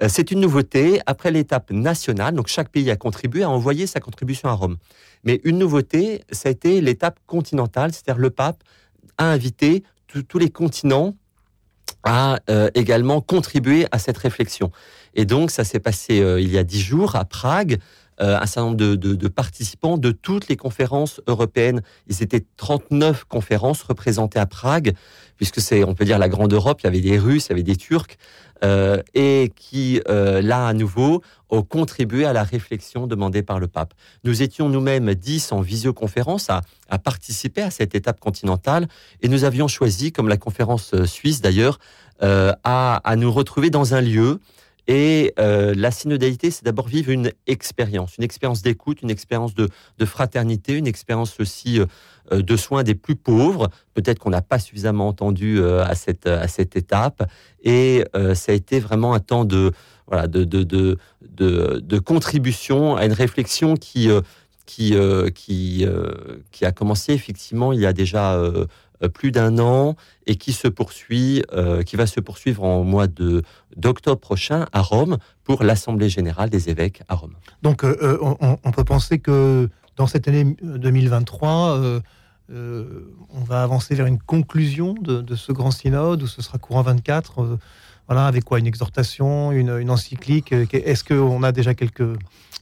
c'est 0.08 0.30
une 0.30 0.40
nouveauté 0.40 1.02
après 1.04 1.30
l'étape 1.30 1.70
nationale. 1.70 2.34
Donc 2.34 2.46
chaque 2.46 2.70
pays 2.70 2.90
a 2.90 2.96
contribué 2.96 3.42
à 3.42 3.50
envoyer 3.50 3.86
sa 3.86 4.00
contribution 4.00 4.48
à 4.48 4.52
Rome. 4.52 4.78
Mais 5.22 5.42
une 5.44 5.58
nouveauté, 5.58 6.22
ça 6.32 6.48
a 6.48 6.52
été 6.52 6.80
l'étape 6.80 7.18
continentale, 7.26 7.92
c'est-à-dire 7.92 8.22
le 8.22 8.30
pape 8.30 8.64
a 9.18 9.26
invité 9.26 9.82
tous 10.28 10.38
les 10.38 10.50
continents 10.50 11.14
à 12.04 12.38
euh, 12.48 12.70
également 12.74 13.20
contribuer 13.20 13.86
à 13.92 13.98
cette 13.98 14.18
réflexion. 14.18 14.70
Et 15.14 15.24
donc, 15.24 15.50
ça 15.50 15.64
s'est 15.64 15.80
passé 15.80 16.16
il 16.38 16.50
y 16.50 16.58
a 16.58 16.64
dix 16.64 16.80
jours 16.80 17.16
à 17.16 17.24
Prague, 17.24 17.74
euh, 17.74 17.76
un 18.20 18.46
certain 18.46 18.70
nombre 18.70 18.76
de, 18.76 19.28
participants 19.28 19.98
de 19.98 20.10
toutes 20.10 20.48
les 20.48 20.56
conférences 20.56 21.20
européennes. 21.26 21.82
Ils 22.08 22.22
étaient 22.22 22.44
39 22.56 23.24
conférences 23.24 23.82
représentées 23.82 24.38
à 24.38 24.46
Prague, 24.46 24.94
puisque 25.36 25.60
c'est, 25.60 25.84
on 25.84 25.94
peut 25.94 26.04
dire, 26.04 26.18
la 26.18 26.28
grande 26.28 26.52
Europe. 26.52 26.80
Il 26.82 26.84
y 26.84 26.88
avait 26.88 27.00
des 27.00 27.18
Russes, 27.18 27.46
il 27.46 27.50
y 27.50 27.52
avait 27.52 27.62
des 27.62 27.76
Turcs, 27.76 28.16
euh, 28.64 29.00
et 29.14 29.52
qui, 29.54 30.00
euh, 30.08 30.42
là, 30.42 30.66
à 30.66 30.72
nouveau, 30.72 31.22
ont 31.48 31.62
contribué 31.62 32.24
à 32.24 32.32
la 32.32 32.42
réflexion 32.42 33.06
demandée 33.06 33.42
par 33.42 33.60
le 33.60 33.68
pape. 33.68 33.94
Nous 34.24 34.42
étions 34.42 34.68
nous-mêmes 34.68 35.14
10 35.14 35.52
en 35.52 35.60
visioconférence 35.60 36.50
à, 36.50 36.62
participer 36.98 37.62
à 37.62 37.70
cette 37.70 37.94
étape 37.94 38.18
continentale, 38.18 38.88
et 39.22 39.28
nous 39.28 39.44
avions 39.44 39.68
choisi, 39.68 40.10
comme 40.10 40.28
la 40.28 40.36
conférence 40.36 41.04
suisse 41.04 41.40
d'ailleurs, 41.40 41.78
à 42.20 43.14
nous 43.16 43.30
retrouver 43.30 43.70
dans 43.70 43.94
un 43.94 44.00
lieu 44.00 44.40
et 44.88 45.34
euh, 45.38 45.74
la 45.76 45.90
synodalité, 45.90 46.50
c'est 46.50 46.64
d'abord 46.64 46.88
vivre 46.88 47.10
une 47.10 47.30
expérience, 47.46 48.16
une 48.16 48.24
expérience 48.24 48.62
d'écoute, 48.62 49.02
une 49.02 49.10
expérience 49.10 49.54
de, 49.54 49.68
fraternité, 50.06 50.72
une 50.72 50.86
expérience 50.86 51.38
aussi 51.40 51.78
euh, 51.78 51.84
euh, 52.32 52.40
de 52.40 52.56
soins 52.56 52.82
des 52.84 52.94
plus 52.94 53.14
pauvres. 53.14 53.68
Peut-être 53.92 54.18
qu'on 54.18 54.30
n'a 54.30 54.40
pas 54.40 54.58
suffisamment 54.58 55.06
entendu 55.06 55.62
à, 55.62 55.94
cette, 55.94 56.26
à 56.26 56.48
cette 56.48 56.74
étape. 56.76 57.28
Et 57.62 58.04
ça 58.34 58.52
a 58.52 58.54
été 58.54 58.80
vraiment 58.80 59.12
un 59.12 59.18
temps 59.20 59.44
de, 59.44 59.72
voilà, 60.06 60.26
de, 60.26 60.44
de, 60.44 60.62
de, 60.62 60.96
de, 61.80 61.98
contribution 61.98 62.96
à 62.96 63.04
une 63.04 63.12
réflexion 63.12 63.74
qui, 63.74 64.08
qui, 64.66 64.94
qui, 65.34 65.86
qui 66.52 66.64
a 66.64 66.72
commencé 66.72 67.12
effectivement 67.12 67.72
il 67.72 67.80
y 67.80 67.86
a 67.86 67.92
déjà 67.92 68.40
plus 69.06 69.30
d'un 69.30 69.58
an 69.58 69.94
et 70.26 70.36
qui 70.36 70.52
se 70.52 70.66
poursuit, 70.66 71.44
euh, 71.52 71.82
qui 71.82 71.96
va 71.96 72.06
se 72.06 72.20
poursuivre 72.20 72.64
en 72.64 72.82
mois 72.82 73.06
de 73.06 73.42
d'octobre 73.76 74.20
prochain 74.20 74.66
à 74.72 74.80
Rome 74.80 75.18
pour 75.44 75.62
l'assemblée 75.62 76.08
générale 76.08 76.50
des 76.50 76.68
évêques 76.68 77.02
à 77.08 77.14
Rome. 77.14 77.34
Donc, 77.62 77.84
euh, 77.84 78.18
on, 78.20 78.72
peut 78.72 78.84
penser 78.84 79.20
que 79.20 79.68
dans 79.96 80.06
cette 80.08 80.26
année 80.26 80.56
2023, 80.62 81.80
on 82.50 83.44
va 83.44 83.62
avancer 83.62 83.94
vers 83.94 84.06
une 84.06 84.18
conclusion 84.18 84.94
de, 84.94 85.36
ce 85.36 85.52
grand 85.52 85.70
synode 85.70 86.22
ou 86.22 86.26
ce 86.26 86.42
sera 86.42 86.58
courant 86.58 86.82
24. 86.82 87.58
voilà, 88.08 88.26
avec 88.26 88.44
quoi? 88.44 88.58
Une 88.58 88.66
exhortation, 88.66 89.52
une, 89.52 89.78
une 89.78 89.90
encyclique 89.90 90.52
Est-ce 90.52 91.04
qu'on 91.04 91.42
a 91.44 91.52
déjà 91.52 91.74
quelques 91.74 92.18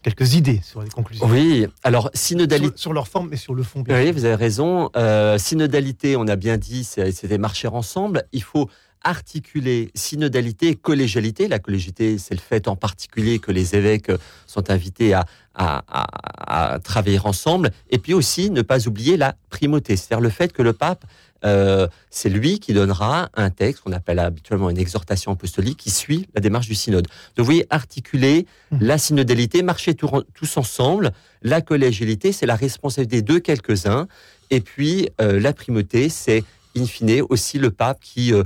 quelques 0.07 0.35
idées 0.35 0.61
sur 0.63 0.83
les 0.83 0.89
conclusions. 0.89 1.27
Oui, 1.27 1.67
alors 1.83 2.11
synodalité. 2.15 2.77
Sur, 2.77 2.93
leur 2.93 3.09
forme, 3.09 3.29
mais 3.29 3.37
sur 3.37 3.55
le 3.55 3.65
fond. 3.65 3.83
oui, 3.89 4.13
vous 4.13 4.25
avez 4.25 4.37
raison. 4.37 4.89
Euh, 4.95 5.37
synodalité, 5.37 6.15
on 6.17 6.29
a 6.29 6.37
bien 6.37 6.59
dit, 6.59 6.85
c'était 6.85 7.39
marcher 7.39 7.67
ensemble. 7.67 8.23
Il 8.33 8.45
faut 8.45 8.71
articuler 9.07 9.91
synodalité 9.95 10.69
et 10.69 10.75
collégialité. 10.75 11.49
La 11.49 11.59
collégialité, 11.59 12.19
c'est 12.19 12.35
le 12.35 12.41
fait 12.41 12.69
en 12.69 12.77
particulier 12.77 13.39
que 13.39 13.53
les 13.53 13.77
évêques 13.77 14.11
sont 14.47 14.71
invités 14.71 15.15
à, 15.15 15.27
à, 15.55 16.79
travailler 16.83 17.21
ensemble. 17.25 17.71
Et 17.91 17.99
puis 17.99 18.15
aussi, 18.15 18.51
ne 18.51 18.63
pas 18.63 18.87
oublier 18.89 19.17
la 19.17 19.37
primauté, 19.49 19.97
c'est-à-dire 19.97 20.21
le 20.21 20.31
fait 20.31 20.53
que 20.53 20.63
le 20.63 20.73
pape 20.73 21.05
euh, 21.45 21.87
c'est 22.11 22.31
lui 22.31 22.59
qui 22.59 22.73
donnera 22.73 23.29
un 23.35 23.51
texte 23.51 23.83
qu'on 23.83 23.93
appelle 23.93 24.19
habituellement 24.19 24.71
une 24.71 24.79
exhortation 24.79 25.33
apostolique 25.33 25.79
qui 25.79 25.91
suit 25.91 26.29
la 26.35 26.41
démarche 26.41 26.67
du 26.67 26.75
synode. 26.75 27.07
Donc 27.37 27.39
vous 27.39 27.45
voyez, 27.45 27.67
articuler 27.71 28.47
mmh. 28.71 28.79
la 28.81 28.99
synodalité, 28.99 29.63
marcher 29.63 29.95
tous 29.95 30.57
ensemble, 30.57 31.13
la 31.43 31.61
collégialité, 31.61 32.33
c'est 32.33 32.47
la 32.47 32.57
responsabilité 32.57 33.23
de 33.23 33.39
quelques-uns, 33.39 34.09
et 34.51 34.61
puis 34.61 35.09
euh, 35.21 35.39
la 35.39 35.53
primauté, 35.53 36.09
c'est 36.09 36.43
in 36.77 36.87
fine 36.87 37.23
aussi 37.29 37.59
le 37.59 37.71
pape 37.71 38.01
qui 38.01 38.33
euh, 38.33 38.45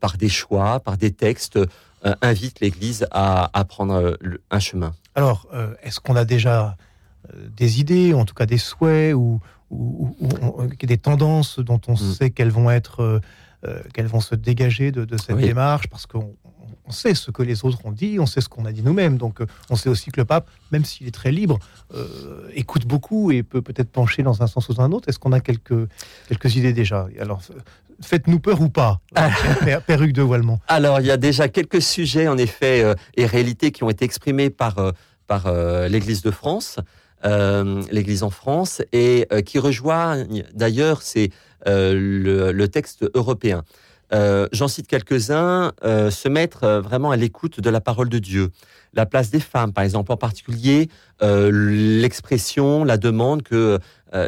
par 0.00 0.16
des 0.16 0.28
choix, 0.28 0.80
par 0.80 0.96
des 0.96 1.12
textes, 1.12 1.58
invitent 2.22 2.60
l'Église 2.60 3.06
à, 3.10 3.50
à, 3.58 3.64
prendre 3.64 4.18
un 4.50 4.58
chemin. 4.58 4.92
Alors, 5.14 5.46
est-ce 5.82 6.00
qu'on 6.00 6.16
a 6.16 6.24
déjà 6.24 6.76
des 7.34 7.80
idées, 7.80 8.14
en 8.14 8.24
tout 8.24 8.34
cas 8.34 8.46
des 8.46 8.58
souhaits 8.58 9.14
ou, 9.14 9.40
ou, 9.70 10.16
des 10.82 10.98
tendances 10.98 11.60
dont 11.60 11.80
on 11.88 11.92
mm. 11.92 11.96
sait 11.96 12.30
qu'elles 12.30 12.50
vont 12.50 12.70
être, 12.70 13.20
qu'elles 13.92 14.06
vont 14.06 14.20
se 14.20 14.34
dégager 14.34 14.92
de, 14.92 15.16
cette 15.16 15.36
démarche 15.36 15.88
Parce 15.88 16.06
qu'on 16.06 16.34
on 16.90 16.92
sait 16.92 17.14
ce 17.14 17.30
que 17.30 17.44
les 17.44 17.64
autres 17.64 17.78
ont 17.84 17.92
dit, 17.92 18.18
on 18.18 18.26
sait 18.26 18.40
ce 18.40 18.48
qu'on 18.48 18.64
a 18.64 18.72
dit 18.72 18.82
nous-mêmes. 18.82 19.16
Donc, 19.16 19.40
euh, 19.40 19.46
on 19.70 19.76
sait 19.76 19.88
aussi 19.88 20.10
que 20.10 20.20
le 20.20 20.24
pape, 20.24 20.50
même 20.72 20.84
s'il 20.84 21.06
est 21.06 21.12
très 21.12 21.30
libre, 21.30 21.60
euh, 21.94 22.50
écoute 22.54 22.84
beaucoup 22.84 23.30
et 23.30 23.44
peut 23.44 23.62
peut-être 23.62 23.90
pencher 23.90 24.24
dans 24.24 24.42
un 24.42 24.48
sens 24.48 24.68
ou 24.68 24.74
dans 24.74 24.82
un 24.82 24.90
autre. 24.90 25.08
Est-ce 25.08 25.20
qu'on 25.20 25.30
a 25.30 25.38
quelques, 25.38 25.88
quelques 26.28 26.56
idées 26.56 26.72
déjà? 26.72 27.06
Alors, 27.20 27.42
faites-nous 28.02 28.40
peur 28.40 28.60
ou 28.60 28.68
pas, 28.68 29.00
ah. 29.14 29.30
perruque 29.86 30.12
de 30.12 30.22
voilement 30.22 30.60
Alors, 30.68 31.00
il 31.00 31.06
y 31.06 31.10
a 31.10 31.16
déjà 31.16 31.48
quelques 31.48 31.82
sujets, 31.82 32.28
en 32.28 32.38
effet, 32.38 32.82
euh, 32.82 32.94
et 33.16 33.26
réalités 33.26 33.72
qui 33.72 33.84
ont 33.84 33.90
été 33.90 34.04
exprimés 34.04 34.50
par, 34.50 34.92
par 35.26 35.52
l'Église 35.88 36.22
de 36.22 36.30
France, 36.30 36.78
l'Église 37.24 38.22
en 38.22 38.30
France, 38.30 38.82
et 38.92 39.28
qui 39.44 39.58
rejoignent 39.58 40.44
d'ailleurs 40.54 41.02
c'est 41.02 41.30
le, 41.66 42.52
le, 42.52 42.68
texte 42.68 43.04
européen. 43.14 43.64
Euh, 44.12 44.48
j'en 44.52 44.68
cite 44.68 44.86
quelques-uns, 44.86 45.72
euh, 45.84 46.10
se 46.10 46.28
mettre 46.28 46.64
euh, 46.64 46.80
vraiment 46.80 47.10
à 47.10 47.16
l'écoute 47.16 47.60
de 47.60 47.70
la 47.70 47.80
parole 47.80 48.08
de 48.08 48.18
Dieu. 48.18 48.50
La 48.92 49.06
place 49.06 49.30
des 49.30 49.40
femmes, 49.40 49.72
par 49.72 49.84
exemple, 49.84 50.10
en 50.12 50.16
particulier 50.16 50.88
l'expression, 51.22 52.82
la 52.82 52.96
demande 52.96 53.42
que 53.42 53.78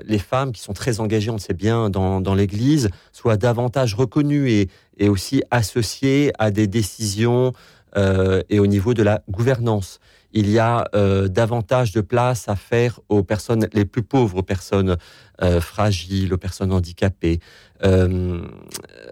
les 0.05 0.19
femmes 0.19 0.53
qui 0.53 0.61
sont 0.61 0.75
très 0.75 1.01
engagées, 1.01 1.31
on 1.31 1.35
le 1.35 1.41
sait 1.41 1.55
bien, 1.55 1.91
dans, 1.91 2.35
l'Église, 2.35 2.91
soient 3.13 3.37
davantage 3.37 3.95
reconnues 3.95 4.69
et, 4.99 5.09
aussi 5.09 5.43
associées 5.51 6.33
à 6.39 6.53
des 6.53 6.69
décisions 6.69 7.55
et 7.97 8.61
au 8.61 8.67
niveau 8.69 8.95
de 8.95 9.03
la 9.03 9.23
gouvernance 9.29 9.99
il 10.33 10.51
y 10.51 10.59
a 10.59 10.89
euh, 10.95 11.29
davantage 11.29 11.93
de 11.93 12.01
place 12.01 12.49
à 12.49 12.57
faire 12.57 13.01
aux 13.09 13.23
personnes 13.23 13.69
les 13.73 13.85
plus 13.85 14.03
pauvres, 14.03 14.39
aux 14.39 14.43
personnes 14.43 14.97
euh, 15.43 15.61
fragiles, 15.61 16.33
aux 16.33 16.39
personnes 16.39 16.73
handicapées, 16.73 17.41
euh, 17.85 18.43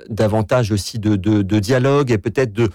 davantage 0.09 0.73
aussi 0.73 0.99
de, 0.99 1.17
dialogue 1.59 2.11
et 2.11 2.19
peut-être 2.19 2.71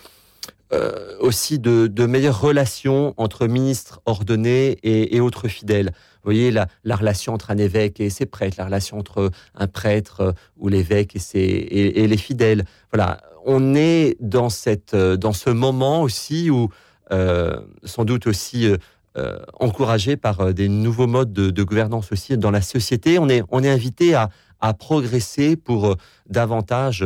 aussi 1.20 1.58
de, 1.58 2.06
meilleures 2.06 2.42
relations 2.42 3.14
entre 3.18 3.48
ministres 3.48 4.02
ordonnés 4.06 4.78
et, 4.84 5.20
autres 5.22 5.48
fidèles. 5.48 5.92
Vous 6.24 6.32
voyez 6.32 6.52
la, 6.52 6.68
relation 6.96 7.34
entre 7.34 7.52
un 7.52 7.58
évêque 7.58 8.00
et 8.02 8.10
ses 8.10 8.26
prêtres, 8.26 8.58
la 8.60 8.66
relation 8.66 8.98
entre 8.98 9.32
un 9.56 9.68
prêtre 9.68 10.34
ou 10.58 10.68
l'évêque 10.68 11.16
et, 11.34 12.08
les 12.08 12.18
fidèles. 12.18 12.66
Voilà, 12.92 13.22
on 13.46 13.74
est 13.74 14.18
dans 14.20 14.50
ce 14.50 15.50
moment 15.50 16.02
aussi 16.02 16.50
où 16.50 16.70
sans 17.12 18.06
doute 18.06 18.28
aussi 18.28 18.68
euh, 18.68 18.78
euh, 19.18 19.40
encouragé 19.60 20.18
par 20.18 20.54
des 20.54 20.68
nouveaux 20.68 21.08
modes 21.08 21.32
de, 21.32 21.64
gouvernance 21.64 22.12
aussi 22.12 22.38
dans 22.38 22.52
la 22.52 22.62
société. 22.62 23.18
On 23.18 23.30
est, 23.30 23.44
on 23.50 23.64
est 23.64 23.70
invité 23.70 24.14
à, 24.14 24.30
à 24.60 24.74
progresser 24.74 25.56
pour 25.56 25.96
davantage 26.30 27.04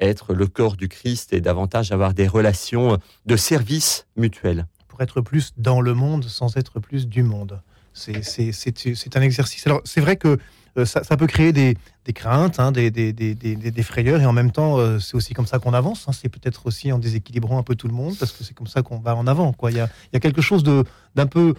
être 0.00 0.34
le 0.34 0.46
corps 0.46 0.76
du 0.76 0.88
Christ 0.88 1.32
et 1.32 1.40
davantage 1.40 1.90
avoir 1.90 2.14
des 2.14 2.28
relations 2.28 2.98
de 3.26 3.36
service 3.36 4.06
mutuel. 4.16 4.66
Pour 4.86 5.00
être 5.02 5.20
plus 5.20 5.52
dans 5.56 5.80
le 5.80 5.94
monde 5.94 6.24
sans 6.24 6.56
être 6.56 6.78
plus 6.78 7.08
du 7.08 7.24
monde. 7.24 7.60
C'est 7.92 9.16
un 9.16 9.22
exercice. 9.22 9.66
Alors, 9.66 9.80
c'est 9.84 10.00
vrai 10.00 10.16
que 10.16 10.38
euh, 10.76 10.84
ça, 10.84 11.16
peut 11.16 11.26
créer 11.26 11.52
des, 11.52 11.76
craintes, 12.14 12.60
hein, 12.60 12.72
des, 12.72 13.82
frayeurs, 13.82 14.20
et 14.20 14.26
en 14.26 14.32
même 14.32 14.52
temps, 14.52 14.78
euh, 14.78 14.98
c'est 14.98 15.14
aussi 15.14 15.34
comme 15.34 15.46
ça 15.46 15.58
qu'on 15.58 15.74
avance. 15.74 16.06
Hein. 16.08 16.12
c'est 16.12 16.28
peut-être 16.28 16.66
aussi 16.66 16.92
en 16.92 16.98
déséquilibrant 16.98 17.58
un 17.58 17.62
peu 17.62 17.74
tout 17.74 17.88
le 17.88 17.94
monde, 17.94 18.16
parce 18.18 18.32
que 18.32 18.44
c'est 18.44 18.54
comme 18.54 18.66
ça 18.66 18.82
qu'on 18.82 18.98
va 18.98 19.16
en 19.16 19.26
avant. 19.26 19.54
Il, 19.68 19.76
y 19.76 19.80
a, 19.80 20.20
quelque 20.20 20.42
chose 20.42 20.62
d'un 20.62 21.26
peu... 21.26 21.54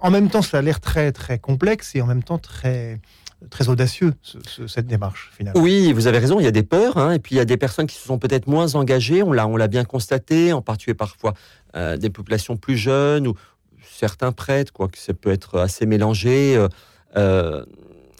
En 0.00 0.10
même 0.10 0.28
temps, 0.28 0.42
ça 0.42 0.58
a 0.58 0.62
l'air 0.62 0.80
très, 0.80 1.12
très 1.12 1.38
complexe, 1.38 1.94
et 1.94 2.00
en 2.00 2.06
même 2.06 2.22
temps 2.22 2.38
très 2.38 3.00
audacieux, 3.68 4.14
cette 4.66 4.86
démarche, 4.86 5.30
finalement. 5.36 5.60
Oui, 5.60 5.92
vous 5.92 6.06
avez 6.06 6.18
raison, 6.18 6.40
il 6.40 6.44
y 6.44 6.48
a 6.48 6.52
des 6.52 6.64
peurs, 6.64 6.96
hein, 6.96 7.12
et 7.12 7.18
puis 7.18 7.36
il 7.36 7.38
y 7.38 7.40
a 7.40 7.44
des 7.44 7.56
personnes 7.56 7.86
qui 7.86 7.96
se 7.96 8.06
sont 8.06 8.18
peut-être 8.18 8.48
moins 8.48 8.74
engagées, 8.74 9.22
on 9.22 9.32
l'a, 9.32 9.68
bien 9.68 9.84
constaté, 9.84 10.52
en 10.52 10.62
particulier 10.62 10.94
parfois 10.94 11.34
euh, 11.76 11.96
des 11.96 12.10
populations 12.10 12.56
plus 12.56 12.76
jeunes, 12.76 13.28
ou 13.28 13.34
certains 13.82 14.32
prêtres, 14.32 14.72
quoi, 14.72 14.88
que 14.88 14.98
ça 14.98 15.14
peut 15.14 15.30
être 15.30 15.60
assez 15.60 15.86
mélangé 15.86 16.58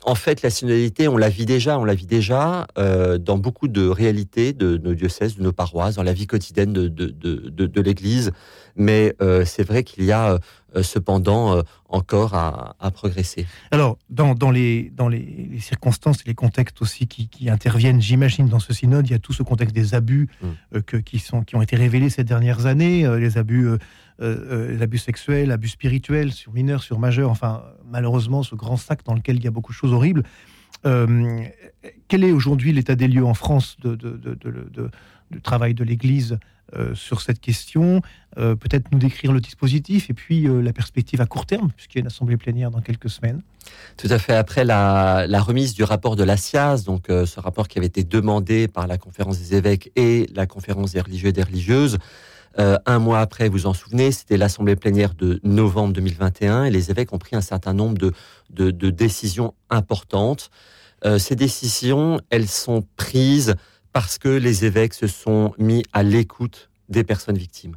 en 0.04 0.14
fait, 0.14 0.42
la 0.42 0.50
synodalité, 0.50 1.08
on 1.08 1.16
la 1.16 1.28
vit 1.28 1.46
déjà, 1.46 1.78
on 1.78 1.84
la 1.84 1.94
vit 1.94 2.06
déjà 2.06 2.66
euh, 2.78 3.18
dans 3.18 3.38
beaucoup 3.38 3.68
de 3.68 3.86
réalités 3.86 4.52
de 4.52 4.76
nos 4.76 4.94
diocèses, 4.94 5.36
de 5.36 5.42
nos 5.42 5.52
paroisses, 5.52 5.96
dans 5.96 6.02
la 6.02 6.12
vie 6.12 6.26
quotidienne 6.26 6.72
de, 6.72 6.88
de, 6.88 7.80
l'Église. 7.80 8.32
Mais 8.78 9.14
euh, 9.20 9.44
c'est 9.44 9.64
vrai 9.64 9.85
qu'il 9.85 10.04
y 10.04 10.12
a 10.12 10.38
euh, 10.76 10.82
cependant 10.82 11.62
encore 11.88 12.35
à, 12.35 12.90
progresser. 12.92 13.47
Alors, 13.70 13.99
dans, 14.08 14.35
dans, 14.35 14.50
les, 14.50 14.90
dans 14.94 15.08
les, 15.08 15.58
circonstances 15.61 16.20
et 16.20 16.28
les 16.28 16.35
contextes 16.35 16.80
aussi 16.80 17.06
qui, 17.06 17.50
interviennent, 17.50 18.00
j'imagine, 18.00 18.49
dans 18.49 18.61
ce 18.61 18.73
synode, 18.73 19.06
il 19.08 19.12
y 19.12 19.14
a 19.14 19.18
tout 19.18 19.32
ce 19.32 19.42
contexte 19.42 19.75
des 19.75 19.94
abus 19.94 20.28
mm. 20.40 20.80
que, 20.82 20.97
qui, 20.97 21.18
sont, 21.18 21.42
qui 21.42 21.56
ont 21.56 21.62
été 21.62 21.76
révélés 21.76 22.11
ces 22.11 22.25
dernières 22.25 22.66
années, 22.66 23.06
les 23.18 23.37
abus 23.37 23.68
euh, 24.20 24.47
euh, 24.50 24.76
l'abus 24.76 24.99
sexuel, 24.99 25.52
abus 25.52 25.68
spirituel 25.68 26.32
sur 26.32 26.52
mineurs, 26.52 26.82
sur 26.82 26.99
majeurs, 26.99 27.30
enfin 27.30 27.62
malheureusement 27.88 28.42
ce 28.42 28.56
grand 28.56 28.76
sac 28.76 29.04
dans 29.04 29.14
lequel 29.14 29.37
il 29.37 29.44
y 29.44 29.47
a 29.47 29.52
beaucoup 29.52 29.70
de 29.70 29.76
choses 29.76 29.92
horribles. 29.92 30.25
Euh, 30.87 31.44
quel 32.08 32.25
est 32.25 32.32
aujourd'hui 32.32 32.73
l'état 32.73 32.97
des 32.97 33.06
lieux 33.06 33.25
en 33.25 33.35
France 33.35 33.76
de, 33.80 33.94
du 35.30 35.40
travail 35.40 35.75
de 35.75 35.85
l'Église 35.85 36.40
sur 36.94 37.20
cette 37.20 37.40
question 37.40 38.02
Peut-être 38.37 38.92
nous 38.92 38.98
décrire 38.98 39.32
le 39.32 39.40
dispositif 39.40 40.10
et 40.10 40.14
puis 40.14 40.46
la 40.46 40.72
perspective 40.72 41.20
à 41.20 41.26
court 41.26 41.44
terme, 41.44 41.70
puisqu'il 41.75 41.98
y 41.98 42.00
a 42.00 42.02
une 42.02 42.06
assemblée 42.06 42.37
plénière 42.37 42.70
dans 42.70 42.80
quelques 42.80 43.10
semaines. 43.10 43.42
Tout 43.96 44.06
à 44.10 44.18
fait. 44.18 44.34
Après 44.34 44.64
la, 44.64 45.26
remise 45.40 45.75
du 45.75 45.82
rapport 45.82 46.14
de 46.14 46.22
la 46.22 46.37
donc 46.87 47.06
ce 47.08 47.40
rapport 47.40 47.66
qui 47.66 47.78
avait 47.78 47.88
été 47.88 48.04
demandé 48.04 48.68
par 48.68 48.87
la 48.87 48.96
conférence 48.96 49.38
des 49.38 49.56
évêques 49.56 49.90
et 49.96 50.28
la 50.34 50.46
conférence 50.46 50.92
des 50.92 51.00
religieux 51.00 51.30
et 51.30 51.32
des 51.32 51.42
religieuses, 51.42 51.98
euh, 52.58 52.76
un 52.87 52.98
mois 52.98 53.20
après, 53.20 53.48
vous 53.48 53.66
en 53.66 53.75
souvenez, 53.75 54.10
c'était 54.10 54.37
l'assemblée 54.37 54.75
plénière 54.75 55.14
de 55.14 55.40
novembre 55.44 55.92
2021 55.92 56.64
et 56.64 56.70
les 56.70 56.90
évêques 56.90 57.12
ont 57.12 57.18
pris 57.18 57.37
un 57.37 57.40
certain 57.40 57.72
nombre 57.72 57.98
de, 58.50 58.90
décisions 58.90 59.54
importantes. 59.70 60.50
Euh, 61.04 61.18
ces 61.18 61.37
décisions, 61.37 62.20
elles 62.30 62.48
sont 62.48 62.84
prises 62.96 63.54
parce 63.92 64.18
que 64.18 64.28
les 64.28 64.64
évêques 64.64 64.95
se 64.95 65.07
sont 65.07 65.54
mis 65.59 65.85
à 65.92 66.02
l'écoute 66.02 66.71
des 66.88 67.04
personnes 67.04 67.38
victimes. 67.38 67.76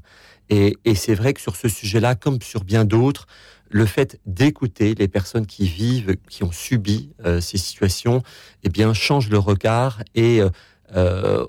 Et, 0.50 0.78
c'est 0.96 1.16
vrai 1.16 1.34
que 1.34 1.40
sur 1.40 1.56
ce 1.56 1.70
sujet-là, 1.70 2.16
comme 2.16 2.42
sur 2.42 2.66
bien 2.66 2.84
d'autres, 2.84 3.26
le 3.70 3.86
fait 3.86 4.20
d'écouter 4.26 4.96
les 4.96 5.08
personnes 5.08 5.46
qui 5.46 5.66
vivent, 5.66 6.18
qui 6.30 6.44
ont 6.44 6.52
subi 6.52 7.14
euh, 7.26 7.40
ces 7.40 7.58
situations, 7.58 8.22
eh 8.64 8.70
bien, 8.70 8.94
change 8.94 9.30
le 9.30 9.38
regard 9.38 10.04
et 10.14 10.42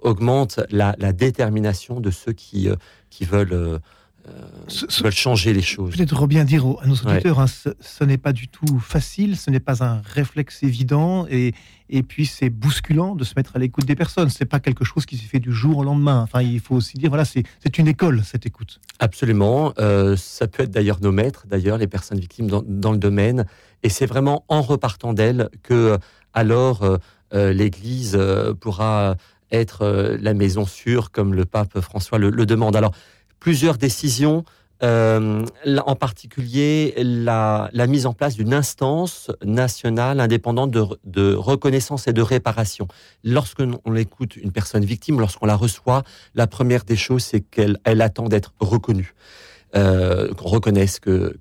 augmente 0.02 0.60
la, 0.70 0.94
la, 0.98 1.12
détermination 1.12 1.98
de 1.98 2.12
ceux 2.12 2.32
qui, 2.32 2.68
qui 3.10 3.24
veulent, 3.24 3.80
euh, 4.28 4.30
euh, 4.30 5.02
veulent 5.02 5.12
changer 5.12 5.52
les 5.52 5.62
choses. 5.62 5.96
Peut-être 5.96 6.26
bien 6.26 6.44
dire 6.44 6.64
à 6.80 6.86
nos 6.86 6.94
auditeurs, 6.94 7.40
hein, 7.40 7.46
ce, 7.46 8.04
n'est 8.04 8.18
pas 8.18 8.32
du 8.32 8.48
tout 8.48 8.78
facile, 8.78 9.36
ce 9.36 9.50
n'est 9.50 9.60
pas 9.60 9.82
un 9.82 10.00
réflexe 10.04 10.62
évident, 10.62 11.26
et, 11.28 11.54
et 11.88 12.02
puis 12.02 12.26
c'est 12.26 12.50
bousculant 12.50 13.14
de 13.14 13.24
se 13.24 13.34
mettre 13.36 13.56
à 13.56 13.58
l'écoute 13.58 13.84
des 13.84 13.96
personnes. 13.96 14.28
C'est 14.28 14.44
pas 14.44 14.60
quelque 14.60 14.84
chose 14.84 15.06
qui 15.06 15.16
se 15.16 15.24
fait 15.24 15.40
du 15.40 15.52
jour 15.52 15.78
au 15.78 15.84
lendemain. 15.84 16.22
Enfin, 16.22 16.42
il 16.42 16.60
faut 16.60 16.76
aussi 16.76 16.98
dire, 16.98 17.08
voilà, 17.08 17.24
c'est 17.24 17.44
une 17.78 17.88
école 17.88 18.22
cette 18.24 18.46
écoute. 18.46 18.80
Absolument. 19.00 19.72
Euh, 19.78 20.16
ça 20.16 20.46
peut 20.46 20.62
être 20.62 20.70
d'ailleurs 20.70 21.00
nos 21.00 21.12
maîtres, 21.12 21.46
d'ailleurs 21.48 21.78
les 21.78 21.88
personnes 21.88 22.20
victimes 22.20 22.48
dans, 22.48 22.62
dans 22.66 22.92
le 22.92 22.98
domaine, 22.98 23.46
et 23.82 23.88
c'est 23.88 24.06
vraiment 24.06 24.44
en 24.48 24.62
repartant 24.62 25.12
d'elles 25.12 25.48
que 25.62 25.98
alors 26.32 26.98
l'Église 27.32 28.18
pourra 28.60 29.16
être 29.52 29.82
euh, 29.82 30.16
la 30.20 30.34
maison 30.34 30.66
sûre, 30.66 31.10
comme 31.10 31.34
le 31.34 31.44
pape 31.44 31.78
François 31.80 32.18
le, 32.18 32.30
demande. 32.46 32.74
Alors, 32.74 32.92
plusieurs 33.42 33.76
décisions, 33.76 34.44
euh, 34.84 35.44
en 35.84 35.96
particulier 35.96 36.94
la, 36.96 37.70
mise 37.88 38.06
en 38.06 38.12
place 38.12 38.36
d'une 38.36 38.54
instance 38.54 39.32
nationale 39.44 40.20
indépendante 40.20 40.70
de, 40.70 41.34
reconnaissance 41.34 42.06
et 42.06 42.12
de 42.12 42.22
réparation. 42.22 42.86
Lorsqu'on 43.24 43.96
écoute 43.96 44.36
une 44.36 44.52
personne 44.52 44.84
victime, 44.84 45.18
lorsqu'on 45.18 45.46
la 45.46 45.56
reçoit, 45.56 46.04
la 46.36 46.46
première 46.46 46.84
des 46.84 46.94
choses, 46.94 47.24
c'est 47.24 47.40
qu'elle 47.40 47.78
elle 47.82 48.00
attend 48.00 48.28
d'être 48.28 48.52
reconnue. 48.60 49.12
Euh, 49.74 50.32
qu'on 50.34 50.48
reconnaisse 50.48 51.00
que, 51.00 51.34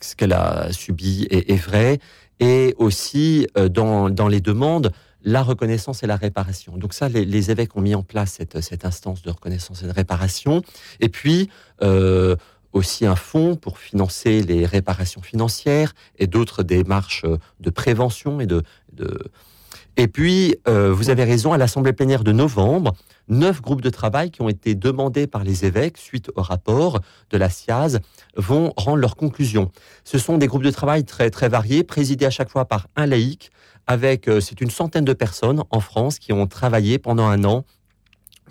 ce 0.00 0.14
qu'elle 0.14 0.32
a 0.32 0.72
subi 0.72 1.26
est, 1.30 1.56
vrai, 1.56 1.98
et 2.38 2.76
aussi 2.78 3.48
dans, 3.70 4.08
dans 4.08 4.28
les 4.28 4.40
demandes, 4.40 4.92
la 5.22 5.42
reconnaissance 5.42 6.02
et 6.02 6.06
la 6.06 6.16
réparation. 6.16 6.76
Donc 6.76 6.94
ça, 6.94 7.08
les, 7.08 7.50
évêques 7.50 7.76
ont 7.76 7.80
mis 7.80 7.94
en 7.94 8.02
place 8.02 8.38
cette, 8.38 8.84
instance 8.84 9.22
de 9.22 9.30
reconnaissance 9.30 9.82
et 9.82 9.86
de 9.86 9.92
réparation. 9.92 10.62
Et 11.00 11.08
puis, 11.08 11.50
euh, 11.82 12.36
aussi 12.72 13.06
un 13.06 13.16
fonds 13.16 13.56
pour 13.56 13.78
financer 13.78 14.42
les 14.42 14.64
réparations 14.66 15.22
financières 15.22 15.92
et 16.18 16.26
d'autres 16.26 16.62
démarches 16.62 17.24
de 17.58 17.70
prévention 17.70 18.40
et 18.40 18.46
de, 18.46 18.62
Et 19.96 20.08
puis, 20.08 20.56
euh, 20.68 20.92
vous 20.92 21.10
avez 21.10 21.24
raison, 21.24 21.52
à 21.52 21.58
l'Assemblée 21.58 21.92
plénière 21.92 22.22
de 22.22 22.32
novembre, 22.32 22.94
neuf 23.28 23.60
groupes 23.60 23.82
de 23.82 23.90
travail 23.90 24.30
qui 24.30 24.40
ont 24.40 24.48
été 24.48 24.74
demandés 24.74 25.26
par 25.26 25.42
les 25.42 25.64
évêques 25.64 25.98
suite 25.98 26.30
au 26.36 26.42
rapport 26.42 27.00
de 27.30 27.36
la 27.36 27.50
SIAZ 27.50 27.98
vont 28.36 28.72
rendre 28.76 28.98
leurs 28.98 29.16
conclusions. 29.16 29.70
Ce 30.04 30.18
sont 30.18 30.38
des 30.38 30.46
groupes 30.46 30.62
de 30.62 30.70
travail 30.70 31.04
très, 31.04 31.30
très 31.30 31.48
variés, 31.48 31.82
présidés 31.82 32.26
à 32.26 32.30
chaque 32.30 32.50
fois 32.50 32.66
par 32.66 32.86
un 32.96 33.06
laïc, 33.06 33.50
avec, 33.90 34.28
euh, 34.28 34.40
c'est 34.40 34.60
une 34.60 34.70
centaine 34.70 35.04
de 35.04 35.12
personnes 35.12 35.64
en 35.70 35.80
France 35.80 36.20
qui 36.20 36.32
ont 36.32 36.46
travaillé 36.46 37.00
pendant 37.00 37.26
un 37.26 37.42
an 37.42 37.64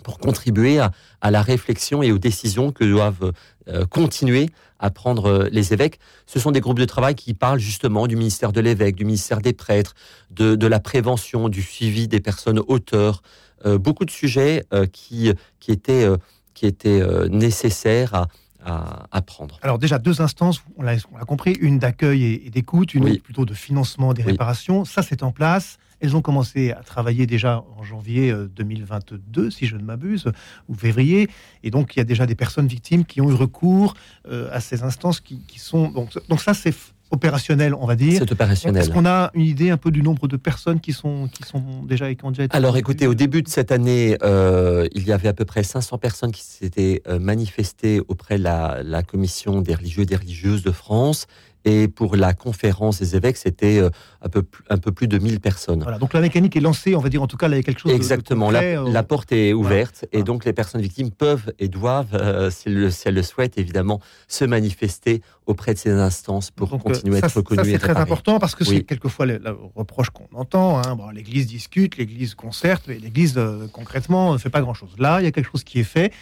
pour 0.02 0.18
contribuer 0.18 0.78
à, 0.78 1.30
la 1.30 1.40
réflexion 1.40 2.02
et 2.02 2.12
aux 2.12 2.18
décisions 2.18 2.72
que 2.72 2.84
doivent 2.84 3.32
euh, 3.68 3.86
continuer 3.86 4.50
à 4.78 4.90
prendre 4.90 5.30
euh, 5.30 5.48
les 5.50 5.72
évêques. 5.72 5.98
Ce 6.26 6.38
sont 6.38 6.50
des 6.50 6.60
groupes 6.60 6.78
de 6.78 6.84
travail 6.84 7.14
qui 7.14 7.32
parlent 7.32 7.58
justement 7.58 8.06
du 8.06 8.16
ministère 8.16 8.52
de 8.52 8.60
l'évêque, 8.60 8.96
du 8.96 9.06
ministère 9.06 9.40
des 9.40 9.54
prêtres, 9.54 9.94
de, 10.30 10.66
la 10.66 10.78
prévention, 10.78 11.48
du 11.48 11.62
suivi 11.62 12.06
des 12.06 12.20
personnes 12.20 12.60
auteurs, 12.68 13.22
beaucoup 13.64 14.06
de 14.06 14.10
sujets 14.10 14.64
qui, 14.92 15.30
qui 15.58 15.70
étaient, 15.70 16.08
qui 16.54 16.64
étaient 16.64 17.02
nécessaires 17.28 18.14
à, 18.14 18.28
à, 18.64 19.22
prendre. 19.22 19.58
Alors 19.62 19.78
déjà, 19.78 19.98
deux 19.98 20.20
instances, 20.20 20.62
on 20.76 20.82
l'a 20.82 20.98
compris, 21.26 21.52
une 21.60 21.78
d'accueil 21.78 22.24
et, 22.44 22.50
d'écoute, 22.50 22.94
une 22.94 23.18
plutôt 23.18 23.44
de 23.44 23.54
financement 23.54 24.12
des 24.14 24.22
réparations. 24.22 24.84
Ça, 24.84 25.02
c'est 25.02 25.22
en 25.22 25.32
place. 25.32 25.78
Elles 26.00 26.16
ont 26.16 26.22
commencé 26.22 26.72
à 26.72 26.82
travailler 26.82 27.26
déjà 27.26 27.62
en 27.76 27.82
janvier 27.82 28.34
2022, 28.56 29.42
euh, 29.46 29.50
si 29.50 29.66
je 29.66 29.76
ne 29.76 29.82
m'abuse, 29.82 30.32
ou 30.68 30.74
février. 30.74 31.28
Et 31.62 31.70
donc, 31.70 31.94
il 31.94 31.98
y 31.98 32.00
a 32.00 32.04
déjà 32.04 32.26
des 32.26 32.34
personnes 32.34 32.66
victimes 32.66 33.04
qui 33.04 33.20
ont 33.20 33.30
eu 33.30 33.34
recours 33.34 33.94
euh, 34.26 34.48
à 34.50 34.60
ces 34.60 34.82
instances 34.82 35.20
qui, 35.20 35.42
sont... 35.56 35.90
Donc, 35.90 36.10
donc 36.28 36.40
ça, 36.40 36.54
c'est 36.54 36.74
opérationnel, 37.10 37.74
on 37.74 37.86
va 37.86 37.96
dire. 37.96 38.18
C'est 38.18 38.32
opérationnel. 38.32 38.82
Est-ce 38.82 38.90
qu'on 38.90 39.06
a 39.06 39.30
une 39.34 39.44
idée 39.44 39.70
un 39.70 39.76
peu 39.76 39.90
du 39.90 40.02
nombre 40.02 40.28
de 40.28 40.36
personnes 40.36 40.80
qui 40.80 40.92
sont, 40.92 41.28
qui 41.28 41.42
sont 41.42 41.82
déjà, 41.84 42.14
qui 42.14 42.24
ont 42.24 42.30
déjà 42.30 42.44
été 42.44 42.56
Alors 42.56 42.76
écoutez, 42.76 43.06
au 43.06 43.14
début 43.14 43.42
de 43.42 43.48
cette 43.48 43.72
année, 43.72 44.16
euh, 44.22 44.86
il 44.94 45.06
y 45.06 45.12
avait 45.12 45.28
à 45.28 45.32
peu 45.32 45.44
près 45.44 45.62
500 45.62 45.98
personnes 45.98 46.32
qui 46.32 46.42
s'étaient 46.42 47.02
manifestées 47.20 48.00
auprès 48.08 48.38
de 48.38 48.44
la, 48.44 48.82
la 48.82 49.02
Commission 49.02 49.60
des 49.60 49.74
religieux 49.74 50.02
et 50.02 50.06
des 50.06 50.16
religieuses 50.16 50.62
de 50.62 50.70
France. 50.70 51.26
Et 51.64 51.88
pour 51.88 52.16
la 52.16 52.32
conférence 52.32 53.00
des 53.00 53.16
évêques, 53.16 53.36
c'était 53.36 53.78
euh, 53.78 53.90
un, 54.22 54.28
peu, 54.28 54.42
un 54.70 54.78
peu 54.78 54.92
plus 54.92 55.08
de 55.08 55.18
1000 55.18 55.40
personnes. 55.40 55.82
Voilà, 55.82 55.98
donc 55.98 56.14
la 56.14 56.20
mécanique 56.20 56.56
est 56.56 56.60
lancée, 56.60 56.94
on 56.94 57.00
va 57.00 57.10
dire 57.10 57.22
en 57.22 57.26
tout 57.26 57.36
cas, 57.36 57.48
là, 57.48 57.56
il 57.56 57.58
y 57.58 57.60
a 57.60 57.62
quelque 57.62 57.80
chose 57.80 57.92
Exactement, 57.92 58.50
la, 58.50 58.60
euh, 58.60 58.90
la, 58.90 59.02
porte 59.02 59.30
est 59.32 59.52
ouverte 59.52 60.06
et 60.12 60.22
donc 60.22 60.46
les 60.46 60.54
personnes 60.54 60.80
victimes 60.80 61.10
peuvent 61.10 61.52
et 61.58 61.68
doivent, 61.68 62.14
euh, 62.14 62.50
si, 62.50 62.68
elles 62.68 63.14
le, 63.14 63.22
souhaitent 63.22 63.58
évidemment, 63.58 64.00
se 64.26 64.46
manifester 64.46 65.20
auprès 65.46 65.74
de 65.74 65.78
ces 65.78 65.90
instances 65.90 66.50
pour 66.50 66.70
continuer 66.78 67.16
à 67.16 67.18
être 67.18 67.36
reconnues. 67.36 67.64
Ça, 67.64 67.70
c'est 67.70 67.78
très 67.78 67.96
important 67.96 68.38
parce 68.38 68.54
que 68.54 68.64
c'est 68.64 68.82
quelquefois 68.82 69.26
le, 69.26 69.40
reproche 69.74 70.08
qu'on 70.10 70.28
entend. 70.34 70.78
Hein. 70.78 70.96
Bon, 70.96 71.10
L'Église 71.10 71.46
discute, 71.46 71.98
l'Église 71.98 72.34
concerte, 72.34 72.84
mais 72.88 72.98
l'Église 72.98 73.38
concrètement 73.72 74.32
ne 74.32 74.38
fait 74.38 74.50
pas 74.50 74.62
grand-chose. 74.62 74.94
Là, 74.98 75.20
il 75.20 75.24
y 75.24 75.26
a 75.26 75.32
quelque 75.32 75.50
chose 75.50 75.64
qui 75.64 75.80
est 75.80 75.84
fait. 75.84 76.12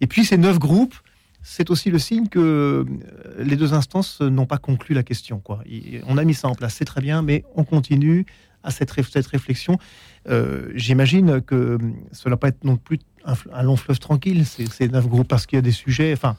Et 0.00 0.06
puis 0.06 0.24
ces 0.24 0.38
neuf 0.38 0.58
groupes, 0.58 0.94
c'est 1.50 1.70
aussi 1.70 1.90
le 1.90 1.98
signe 1.98 2.28
que 2.28 2.38
euh, 2.38 2.84
les 3.38 3.56
deux 3.56 3.72
instances 3.72 4.20
n'ont 4.20 4.44
pas 4.44 4.58
conclu 4.58 4.94
la 4.94 5.02
question. 5.02 5.40
Quoi. 5.40 5.60
On 6.06 6.18
a 6.18 6.24
mis 6.24 6.34
ça 6.34 6.46
en 6.46 6.54
place, 6.54 6.74
c'est 6.74 6.84
très 6.84 7.00
bien, 7.00 7.22
mais 7.22 7.42
on 7.54 7.64
continue 7.64 8.26
à 8.62 8.70
cette, 8.70 8.90
réflexion. 8.90 9.78
Euh, 10.28 10.68
j'imagine 10.74 11.40
que 11.40 11.78
cela 12.12 12.34
va 12.34 12.36
pas 12.36 12.48
être 12.48 12.64
non 12.64 12.76
plus 12.76 12.98
un, 13.24 13.62
long 13.62 13.76
fleuve 13.76 13.98
tranquille, 13.98 14.44
ces, 14.44 14.88
neuf 14.88 15.08
groupes, 15.08 15.26
parce 15.26 15.46
qu'il 15.46 15.56
y 15.56 15.58
a 15.58 15.62
des 15.62 15.72
sujets. 15.72 16.12
Enfin, 16.12 16.36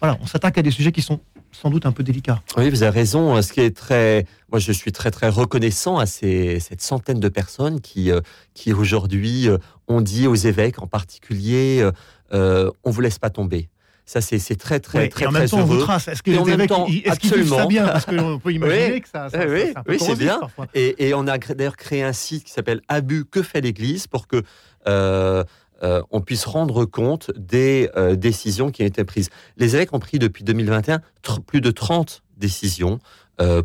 on 0.00 0.26
s'attaque 0.26 0.58
à 0.58 0.62
des 0.62 0.70
sujets 0.70 0.92
qui 0.92 1.02
sont 1.02 1.20
sans 1.50 1.68
doute 1.68 1.84
un 1.84 1.92
peu 1.92 2.04
délicats. 2.04 2.40
Oui, 2.56 2.70
vous 2.70 2.84
avez 2.84 3.00
raison. 3.00 3.42
Ce 3.42 3.52
qui 3.52 3.60
est 3.60 3.76
très, 3.76 4.26
moi, 4.50 4.60
je 4.60 4.70
suis 4.70 4.92
très 4.92 5.10
très 5.10 5.28
reconnaissant 5.28 5.98
à 5.98 6.06
ces, 6.06 6.60
cette 6.60 6.82
centaine 6.82 7.18
de 7.18 7.28
personnes 7.28 7.80
qui, 7.80 8.12
euh, 8.12 8.20
qui 8.54 8.72
aujourd'hui 8.72 9.48
ont 9.88 10.00
dit 10.00 10.28
aux 10.28 10.36
évêques, 10.36 10.80
en 10.80 10.86
particulier, 10.86 11.84
on 12.30 12.90
vous 12.90 13.00
laisse 13.00 13.18
pas 13.18 13.30
tomber. 13.30 13.68
Ça, 14.04 14.20
c'est 14.20 14.56
très, 14.56 14.80
très, 14.80 15.08
très, 15.08 15.24
et 15.24 15.26
en 15.26 15.30
même 15.30 15.48
temps, 15.48 15.60
On 15.60 15.64
vous 15.64 15.78
trace. 15.78 16.08
Est-ce 16.08 16.22
que 16.22 16.30
les 16.30 16.52
évêques, 16.52 16.70
est-ce 17.04 17.20
qu'ils 17.20 17.34
vivent 17.34 17.54
ça 17.54 17.66
bien? 17.66 17.86
Parce 17.86 18.04
qu'on 18.04 18.38
peut 18.38 18.52
imaginer 18.52 19.00
que 19.00 19.08
ça, 19.08 19.30
ça, 19.30 19.46
oui, 19.46 19.72
oui 19.88 19.98
c'est 20.00 20.16
bien. 20.16 20.40
Et, 20.74 21.08
et, 21.08 21.14
on 21.14 21.26
a 21.28 21.38
d'ailleurs 21.38 21.76
créé 21.76 22.02
un 22.02 22.12
site 22.12 22.44
qui 22.44 22.52
s'appelle 22.52 22.82
Abus 22.88 23.24
que 23.24 23.42
fait 23.42 23.60
l'Église 23.60 24.06
pour 24.08 24.26
que 24.26 24.42
euh, 24.88 25.44
euh, 25.82 26.02
on 26.10 26.20
puisse 26.20 26.44
rendre 26.44 26.84
compte 26.84 27.30
des 27.36 27.90
euh, 27.96 28.14
décisions 28.14 28.70
qui 28.70 28.82
ont 28.82 28.86
été 28.86 29.04
prises. 29.04 29.30
Les 29.56 29.74
évêques 29.74 29.92
ont 29.92 29.98
pris 29.98 30.18
depuis 30.18 30.44
2021 30.44 31.00
plus 31.46 31.60
de 31.60 31.70
30 31.70 32.22
décisions 32.36 32.98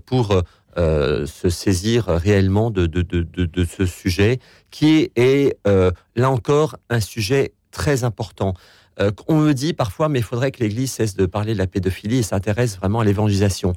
pour 0.06 0.41
euh, 0.78 1.26
se 1.28 1.50
saisir 1.50 2.06
réellement 2.08 2.71
de, 2.71 2.88
de, 2.88 3.04
de, 3.04 3.21
de, 3.45 3.65
ce 3.65 3.86
sujet 3.86 4.39
qui 4.71 5.12
est, 5.15 5.56
là 5.65 6.32
encore, 6.32 6.78
un 6.89 7.00
sujet 7.00 7.54
très 7.71 8.04
important. 8.04 8.56
Euh, 8.99 9.12
on 9.27 9.38
me 9.38 9.53
dit 9.53 9.73
parfois, 9.73 10.10
mais 10.10 10.19
il 10.19 10.25
faudrait 10.25 10.51
que 10.51 10.60
l'Église 10.60 10.91
cesse 10.91 11.15
de 11.15 11.25
parler 11.25 11.53
de 11.53 11.57
la 11.57 11.67
pédophilie 11.67 12.17
et 12.17 12.23
s'intéresse 12.23 12.77
vraiment 12.77 13.01
à 13.01 13.05
l'évangélisation. 13.05 13.73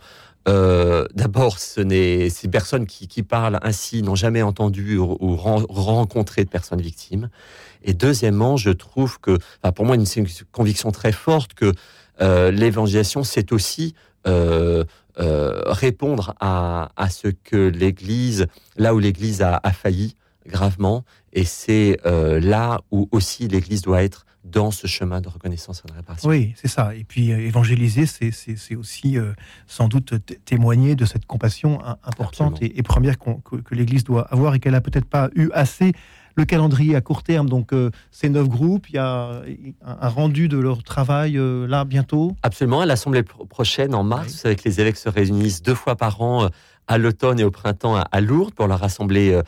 Euh, 0.49 1.05
d'abord, 1.15 1.59
ce 1.59 1.83
ces 2.31 2.49
personnes 2.49 2.87
qui, 2.87 3.23
parlent 3.23 3.59
ainsi 3.63 4.03
n'ont 4.03 4.15
jamais 4.15 4.41
entendu 4.41 4.97
ou, 4.97 5.37
rencontré 5.37 6.45
de 6.45 6.49
personnes 6.49 6.81
victimes. 6.81 7.29
Et 7.85 7.93
deuxièmement, 7.93 8.57
je 8.57 8.71
trouve 8.71 9.21
que, 9.21 9.39
pour 9.75 9.85
moi, 9.85 9.97
une, 9.97 10.07
conviction 10.53 10.93
très 10.93 11.13
forte 11.13 11.53
que 11.53 11.73
euh, 12.23 12.51
l'évangélisation, 12.51 13.23
c'est 13.23 13.53
aussi 13.53 13.95
répondre 15.17 16.35
à, 16.41 16.89
ce 17.11 17.29
que 17.29 17.69
l'Église, 17.69 18.47
là 18.77 18.95
où 18.95 18.99
l'Église 18.99 19.43
a, 19.43 19.61
failli 19.73 20.17
gravement, 20.47 21.05
et 21.33 21.45
c'est 21.45 21.99
là 22.05 22.81
où 22.91 23.09
aussi 23.13 23.49
l'Église 23.49 23.83
doit 23.83 24.03
être 24.03 24.27
dans 24.45 24.71
ce 24.71 24.87
chemin 24.87 25.21
de 25.21 25.29
reconnaissance 25.29 25.83
et 25.85 25.89
de 25.89 25.95
réparation. 25.95 26.29
Oui, 26.29 26.55
c'est 26.57 26.69
ça. 26.69 26.95
Et 26.95 27.05
puis 27.05 27.33
euh, 27.33 27.39
évangéliser, 27.39 28.07
c'est 28.07 28.77
aussi 28.77 29.19
euh, 29.19 29.33
sans 29.67 29.89
doute 29.89 30.15
témoigner 30.45 30.95
de 30.95 31.05
cette 31.05 31.27
compassion 31.27 31.81
importante 32.05 32.59
et, 32.63 32.83
première 32.83 33.19
que, 33.19 33.75
l'Église 33.75 34.05
doit 34.05 34.23
avoir 34.33 34.55
et 34.55 34.61
qu'elle 34.61 34.75
a 34.75 34.81
peut-être 34.81 35.05
pas 35.05 35.29
eu 35.35 35.51
assez. 35.53 35.93
Le 36.37 36.45
calendrier 36.45 36.95
à 36.95 37.01
court 37.01 37.23
terme, 37.23 37.49
donc 37.49 37.73
euh, 37.73 37.91
ces 38.13 38.29
neuf 38.29 38.49
groupes, 38.49 38.89
il 38.89 38.95
y 38.95 38.99
a 38.99 39.43
un, 39.85 40.09
rendu 40.09 40.49
de 40.49 40.59
leur 40.59 40.83
travail 40.83 41.37
là 41.37 41.85
bientôt 41.85 42.37
Absolument, 42.43 42.81
à 42.81 42.87
l'Assemblée 42.87 43.23
prochaine 43.23 43.95
en 43.95 44.05
mars, 44.05 44.47
avec 44.47 44.65
les 44.65 44.81
évêques 44.81 44.97
se 44.97 45.09
réunissent 45.09 45.61
deux 45.61 45.75
fois 45.75 45.97
par 45.97 46.23
an 46.23 46.49
à 46.87 46.99
l'automne 46.99 47.41
et 47.41 47.45
au 47.45 47.51
printemps 47.51 47.97
à, 47.97 48.21
Lourdes 48.21 48.55
pour 48.55 48.69
leur 48.69 48.83
assemblée, 48.83 49.39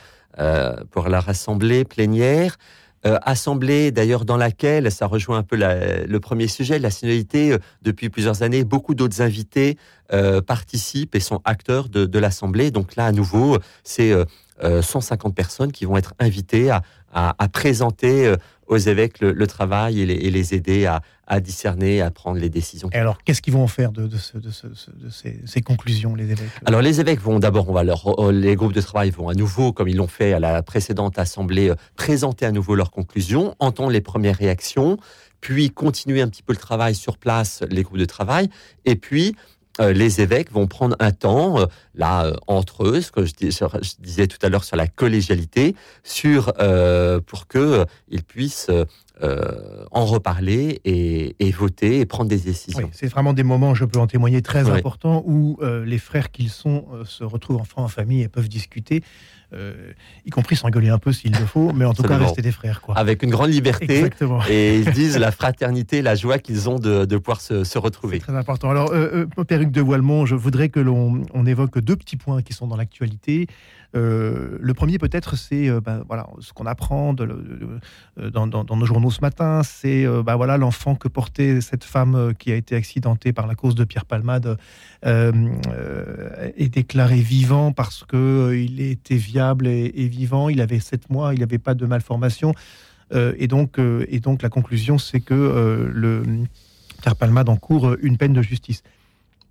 pour 0.90 1.08
la 1.08 1.22
assemblée 1.26 1.84
plénière. 1.84 2.56
Euh, 3.04 3.18
assemblée 3.22 3.90
d'ailleurs 3.90 4.24
dans 4.24 4.36
laquelle, 4.36 4.90
ça 4.92 5.06
rejoint 5.06 5.38
un 5.38 5.42
peu 5.42 5.56
le 5.56 6.18
premier 6.20 6.46
sujet, 6.46 6.78
la 6.78 6.90
synodalité, 6.90 7.52
euh, 7.52 7.58
depuis 7.82 8.10
plusieurs 8.10 8.44
années, 8.44 8.62
beaucoup 8.62 8.94
d'autres 8.94 9.22
invités 9.22 9.76
euh, 10.12 10.40
participent 10.40 11.16
et 11.16 11.20
sont 11.20 11.40
acteurs 11.44 11.88
de, 11.88 12.18
l'Assemblée. 12.18 12.70
Donc 12.70 12.94
là, 12.94 13.06
à 13.06 13.12
nouveau, 13.12 13.58
c'est 13.82 14.12
150 14.62 15.34
personnes 15.34 15.72
qui 15.72 15.86
vont 15.86 15.96
être 15.96 16.14
invitées 16.20 16.70
à 17.12 17.48
présenter 17.52 18.32
aux 18.68 18.76
évêques 18.76 19.20
le, 19.20 19.46
travail 19.46 20.00
et 20.00 20.30
les, 20.30 20.54
aider 20.54 20.86
à, 20.86 21.02
discerner, 21.40 22.00
à 22.00 22.10
prendre 22.10 22.38
les 22.38 22.48
décisions. 22.48 22.88
Et 22.92 22.96
alors, 22.96 23.18
qu'est-ce 23.22 23.42
qu'ils 23.42 23.52
vont 23.52 23.66
faire 23.66 23.92
de, 23.92 24.08
ces, 25.46 25.60
conclusions, 25.62 26.14
les 26.14 26.30
évêques? 26.30 26.50
Alors, 26.64 26.82
les 26.82 27.00
évêques 27.00 27.20
vont 27.20 27.38
d'abord, 27.38 27.68
on 27.68 27.72
va 27.72 27.84
leur, 27.84 28.20
euh, 28.20 28.32
les 28.32 28.54
groupes 28.56 28.72
de 28.72 28.80
travail 28.80 29.10
vont 29.10 29.28
à 29.28 29.34
nouveau, 29.34 29.72
comme 29.72 29.88
ils 29.88 29.96
l'ont 29.96 30.06
fait 30.06 30.32
à 30.32 30.40
la 30.40 30.62
précédente 30.62 31.18
assemblée, 31.18 31.70
euh, 31.70 31.74
présenter 31.96 32.46
à 32.46 32.52
nouveau 32.52 32.74
leurs 32.74 32.90
conclusions, 32.90 33.54
entendre 33.58 33.90
les 33.90 34.00
premières 34.00 34.36
réactions, 34.36 34.96
puis 35.40 35.70
continuer 35.70 36.22
un 36.22 36.28
petit 36.28 36.42
peu 36.42 36.52
le 36.52 36.58
travail 36.58 36.94
sur 36.94 37.18
place, 37.18 37.62
les 37.68 37.82
groupes 37.82 37.98
de 37.98 38.04
travail, 38.04 38.48
et 38.84 38.96
puis 38.96 39.34
euh, 39.80 39.92
les 39.92 40.20
évêques 40.20 40.52
vont 40.52 40.66
prendre 40.66 40.96
un 41.00 41.12
temps, 41.12 41.60
euh, 41.60 41.66
là, 41.94 42.26
euh, 42.26 42.34
entre 42.46 42.86
eux, 42.86 43.00
ce 43.00 43.10
que 43.10 43.24
je, 43.24 43.32
disais 44.00 44.26
tout 44.26 44.38
à 44.42 44.48
l'heure 44.48 44.64
sur 44.64 44.76
la 44.76 44.86
collégialité, 44.86 45.74
sur, 46.02 46.52
pour 47.26 47.48
qu'ils 47.48 48.22
puissent 48.26 48.70
en 49.20 50.04
reparler 50.04 50.80
et, 50.84 51.50
voter 51.52 52.00
et 52.00 52.06
prendre 52.06 52.28
des 52.28 52.38
décisions. 52.38 52.90
c'est 52.92 53.06
vraiment 53.06 53.32
des 53.32 53.42
moments, 53.42 53.74
je 53.74 53.84
peux 53.84 53.98
en 53.98 54.06
témoigner, 54.06 54.42
très 54.42 54.68
importants 54.68 55.22
où 55.26 55.58
les 55.62 55.98
frères 55.98 56.30
qu'ils 56.30 56.50
sont 56.50 56.86
se 57.04 57.24
retrouvent 57.24 57.60
enfin 57.60 57.82
en 57.82 57.88
famille 57.88 58.22
et 58.22 58.28
peuvent 58.28 58.48
discuter. 58.48 59.02
Euh, 59.54 59.92
y 60.24 60.30
compris 60.30 60.56
s'engueuler 60.56 60.88
un 60.88 60.98
peu 60.98 61.12
s'il 61.12 61.32
le 61.32 61.44
faut, 61.44 61.72
mais 61.72 61.84
en 61.84 61.92
tout 61.92 62.02
cas 62.02 62.16
rester 62.16 62.40
des 62.42 62.52
frères. 62.52 62.80
Quoi. 62.80 62.96
Avec 62.96 63.22
une 63.22 63.30
grande 63.30 63.50
liberté. 63.50 63.96
Exactement. 63.96 64.40
Et 64.48 64.78
ils 64.78 64.90
disent 64.92 65.18
la 65.18 65.30
fraternité, 65.30 66.00
la 66.00 66.14
joie 66.14 66.38
qu'ils 66.38 66.70
ont 66.70 66.78
de, 66.78 67.04
pouvoir 67.16 67.40
se, 67.40 67.78
retrouver. 67.78 68.18
C'est 68.18 68.26
très 68.26 68.36
important. 68.36 68.70
Alors, 68.70 68.92
euh, 68.92 69.26
euh 69.38 69.44
Péric 69.44 69.70
de 69.70 69.80
Voilemont, 69.80 70.24
je 70.24 70.34
voudrais 70.34 70.68
que 70.68 70.80
l'on 70.80 71.46
évoque 71.46 71.78
deux 71.80 71.96
petits 71.96 72.16
points 72.16 72.42
qui 72.42 72.52
sont 72.52 72.66
dans 72.66 72.76
l'actualité. 72.76 73.46
Euh, 73.94 74.56
le 74.60 74.74
premier, 74.74 74.98
peut-être, 74.98 75.36
c'est 75.36 75.68
ben, 75.80 76.02
voilà, 76.06 76.26
ce 76.40 76.52
qu'on 76.52 76.66
apprend 76.66 77.12
de, 77.12 77.28
dans, 78.16 78.46
nos 78.46 78.86
journaux 78.86 79.10
ce 79.10 79.20
matin, 79.20 79.62
c'est 79.62 80.06
bah 80.24 80.36
voilà 80.36 80.56
l'enfant 80.56 80.94
que 80.94 81.08
portait 81.08 81.60
cette 81.60 81.84
femme 81.84 82.32
qui 82.38 82.52
a 82.52 82.54
été 82.54 82.74
accidentée 82.74 83.32
par 83.32 83.46
la 83.46 83.54
cause 83.54 83.74
de 83.74 83.84
Pierre 83.84 84.06
Palmade 84.06 84.56
est 85.04 86.68
déclaré 86.68 87.16
vivant 87.16 87.72
parce 87.72 88.04
que 88.04 88.54
il 88.54 88.80
était 88.80 89.16
viable 89.16 89.66
et, 89.66 90.08
vivant. 90.08 90.48
Il 90.48 90.60
avait 90.60 90.80
sept 90.80 91.10
mois, 91.10 91.34
il 91.34 91.40
n'avait 91.40 91.58
pas 91.58 91.74
de 91.74 91.86
malformation. 91.86 92.54
et, 93.14 93.46
donc, 93.46 93.78
et 93.78 94.20
donc 94.20 94.42
la 94.42 94.48
conclusion, 94.48 94.98
c'est 94.98 95.20
que 95.20 95.92
Pierre 97.02 97.16
Palmade 97.16 97.48
encourt 97.48 97.96
une 98.00 98.16
peine 98.16 98.32
de 98.32 98.42
justice 98.42 98.82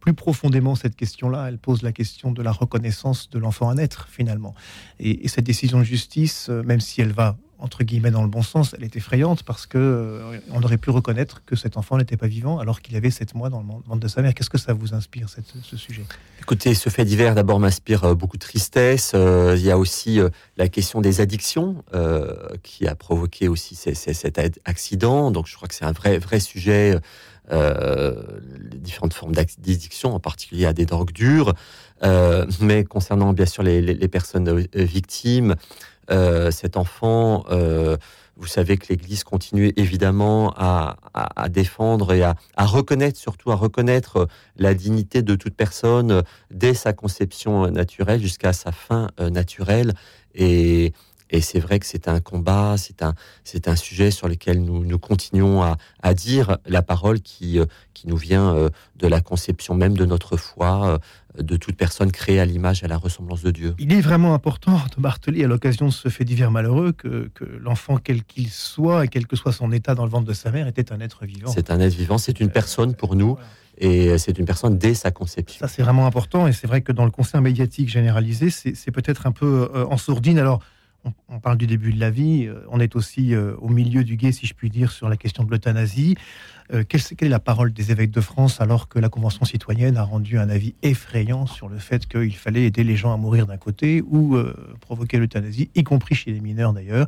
plus 0.02 0.14
profondément 0.14 0.76
cette 0.76 0.98
question-là, 0.98 1.46
elle 1.48 1.60
pose 1.60 1.84
la 1.84 1.94
question 1.94 2.32
de 2.32 2.42
la 2.42 2.52
reconnaissance 2.52 3.30
de 3.30 3.40
l'enfant 3.40 3.70
à 3.70 3.76
naître, 3.76 4.08
finalement. 4.10 4.54
Et, 5.00 5.30
cette 5.30 5.46
décision 5.46 5.80
de 5.80 5.86
justice, 5.86 6.48
euh, 6.50 6.64
même 6.64 6.82
si 6.82 7.00
elle 7.00 7.14
va 7.14 7.38
entre 7.60 7.84
guillemets 7.84 8.10
dans 8.10 8.24
le 8.24 8.28
bon 8.28 8.42
sens, 8.42 8.74
elle 8.76 8.84
est 8.84 8.96
effrayante 8.96 9.44
parce 9.44 9.68
que 9.68 9.78
euh, 9.78 10.40
on 10.50 10.64
aurait 10.64 10.80
pu 10.80 10.90
reconnaître 10.90 11.46
que 11.46 11.56
cet 11.56 11.78
enfant 11.78 12.00
n'était 12.00 12.18
pas 12.18 12.26
vivant 12.26 12.58
alors 12.58 12.82
qu'il 12.82 12.96
avait 12.96 13.12
sept 13.12 13.36
mois 13.36 13.52
dans 13.52 13.60
le 13.60 13.68
ventre 13.68 14.00
de 14.00 14.08
sa 14.08 14.24
mère. 14.24 14.34
Qu'est-ce 14.34 14.50
que 14.50 14.58
ça 14.58 14.74
vous 14.74 14.96
inspire 14.96 15.28
ce 15.30 15.78
sujet? 15.78 16.04
Écoutez, 16.40 16.74
ce 16.74 16.90
fait 16.90 17.06
divers 17.06 17.36
d'abord 17.36 17.60
m'inspire 17.60 18.04
euh, 18.04 18.16
beaucoup 18.16 18.38
de 18.38 18.42
tristesse. 18.42 19.14
il 19.14 19.62
y 19.62 19.70
a 19.70 19.78
aussi 19.78 20.20
la 20.58 20.70
question 20.70 21.02
des 21.02 21.22
addictions 21.22 21.84
qui 22.64 22.88
a 22.88 22.96
provoqué 22.96 23.48
aussi 23.48 23.76
cet 23.76 24.42
accident. 24.66 25.30
Donc 25.30 25.46
je 25.46 25.56
crois 25.56 25.68
que 25.68 25.76
c'est 25.76 25.86
un 25.86 25.92
vrai 25.92 26.18
vrai 26.18 26.40
sujet 26.40 27.00
les 27.50 28.78
différentes 28.78 29.14
formes 29.14 29.34
d'addiction, 29.34 30.14
en 30.14 30.20
particulier 30.20 30.66
à 30.66 30.74
des 30.74 30.86
drogues 30.86 31.12
dures. 31.12 31.54
Euh, 32.04 32.46
mais 32.62 32.84
concernant 32.84 33.34
bien 33.34 33.46
sûr 33.46 33.64
les, 33.64 34.08
personnes 34.08 34.48
euh, 34.50 34.66
victimes, 34.74 35.56
cet 36.52 36.76
enfant, 36.76 37.46
vous 38.38 38.48
savez 38.48 38.78
que 38.78 38.88
l'Église 38.90 39.24
continue 39.24 39.72
évidemment 39.78 40.54
à, 40.58 40.98
défendre 41.50 42.12
et 42.14 42.24
à, 42.24 42.36
reconnaître, 42.58 43.18
surtout 43.18 43.52
à 43.52 43.56
reconnaître 43.56 44.28
la 44.58 44.74
dignité 44.74 45.22
de 45.22 45.36
toute 45.36 45.56
personne 45.56 46.24
dès 46.50 46.74
sa 46.74 46.92
conception 46.92 47.70
naturelle 47.72 48.20
jusqu'à 48.20 48.52
sa 48.52 48.74
fin 48.74 49.08
naturelle. 49.20 49.94
Et, 50.36 50.92
et 51.32 51.40
c'est 51.40 51.60
vrai 51.60 51.80
que 51.80 51.86
c'est 51.86 52.08
un 52.08 52.20
combat, 52.20 52.76
c'est 52.78 53.02
un, 53.02 53.14
c'est 53.44 53.68
un 53.68 53.76
sujet 53.76 54.12
sur 54.12 54.28
lequel 54.28 54.62
nous, 54.62 54.84
nous 54.84 55.00
continuons 55.00 55.64
à, 55.64 55.78
à 56.04 56.14
dire 56.14 56.58
la 56.68 56.82
parole 56.82 57.22
qui, 57.22 57.58
euh, 57.58 57.66
qui 57.94 58.08
nous 58.08 58.18
vient 58.18 58.54
euh, 58.54 58.70
de 58.98 59.08
la 59.08 59.22
conception 59.22 59.74
même 59.74 59.96
de 59.96 60.06
notre 60.06 60.36
foi, 60.36 61.00
euh, 61.38 61.42
de 61.42 61.56
toute 61.56 61.78
personne 61.78 62.12
créée 62.12 62.42
à 62.42 62.46
l'image 62.46 62.84
et 62.84 62.86
à 62.86 62.90
la 62.90 62.98
ressemblance 62.98 63.42
de 63.42 63.52
Dieu. 63.52 63.76
Il 63.80 63.94
est 63.94 64.02
vraiment 64.02 64.34
important 64.34 64.82
de 64.96 65.02
marteler 65.02 65.46
à 65.46 65.48
l'occasion 65.48 65.86
de 65.86 65.92
ce 65.92 66.10
fait 66.10 66.26
divers 66.26 66.52
malheureux 66.52 66.92
que, 66.92 67.32
que 67.34 67.46
l'enfant, 67.46 67.98
quel 67.98 68.24
qu'il 68.26 68.50
soit 68.50 69.06
et 69.06 69.08
quel 69.08 69.26
que 69.26 69.38
soit 69.38 69.54
son 69.54 69.72
état 69.72 69.96
dans 69.96 70.04
le 70.04 70.12
ventre 70.12 70.28
de 70.28 70.34
sa 70.34 70.52
mère, 70.52 70.68
était 70.68 70.92
un 70.92 71.00
être 71.00 71.26
vivant. 71.26 71.52
C'est 71.52 71.72
un 71.72 71.80
être 71.80 71.96
vivant, 71.96 72.18
c'est 72.18 72.42
une 72.42 72.50
personne 72.50 72.94
pour 72.94 73.16
nous. 73.16 73.38
Et 73.78 74.16
c'est 74.20 74.38
une 74.38 74.46
personne 74.46 74.78
dès 74.78 74.94
sa 74.94 75.10
conception. 75.10 75.60
Ça, 75.60 75.68
c'est 75.68 75.82
vraiment 75.82 76.06
important. 76.06 76.46
Et 76.46 76.54
c'est 76.54 76.68
vrai 76.68 76.82
que 76.82 76.92
dans 76.92 77.06
le 77.06 77.10
concert 77.10 77.42
médiatique 77.42 77.90
généralisé, 77.90 78.52
c'est 78.52 78.92
peut-être 78.92 79.26
un 79.26 79.32
peu 79.32 79.72
en 79.90 79.98
sourdine. 79.98 80.38
Alors, 80.38 80.60
on, 81.30 81.40
parle 81.40 81.58
du 81.58 81.68
début 81.68 81.94
de 81.94 82.00
la 82.00 82.12
vie, 82.12 82.46
euh, 82.46 82.62
on 82.70 82.80
est 82.80 82.96
aussi 82.96 83.34
euh, 83.34 83.56
au 83.60 83.70
milieu 83.70 84.04
du 84.04 84.18
guet, 84.18 84.32
si 84.32 84.46
je 84.46 84.54
puis 84.54 84.70
dire, 84.70 84.92
sur 84.92 85.10
la 85.10 85.18
question 85.18 85.44
de 85.44 85.52
l'euthanasie. 85.52 86.16
Euh, 86.74 86.84
quelle, 86.88 87.02
est 87.02 87.30
la 87.30 87.40
parole 87.40 87.74
des 87.74 87.92
évêques 87.92 88.12
de 88.12 88.22
France 88.22 88.62
alors 88.62 88.88
que 88.88 89.00
la 89.00 89.10
Convention 89.10 89.46
citoyenne 89.46 89.98
a 89.98 90.04
rendu 90.04 90.38
un 90.38 90.50
avis 90.50 90.76
effrayant 90.84 91.46
sur 91.46 91.70
le 91.70 91.78
fait 91.80 92.06
qu'il 92.08 92.36
fallait 92.36 92.66
aider 92.66 92.84
les 92.84 92.96
gens 92.96 93.14
à 93.14 93.18
mourir 93.18 93.48
d'un 93.48 93.58
côté 93.58 94.02
ou 94.02 94.38
provoquer 94.80 95.18
l'euthanasie, 95.18 95.70
y 95.76 95.84
compris 95.84 96.16
chez 96.16 96.32
les 96.32 96.40
mineurs 96.40 96.74
d'ailleurs? 96.74 97.08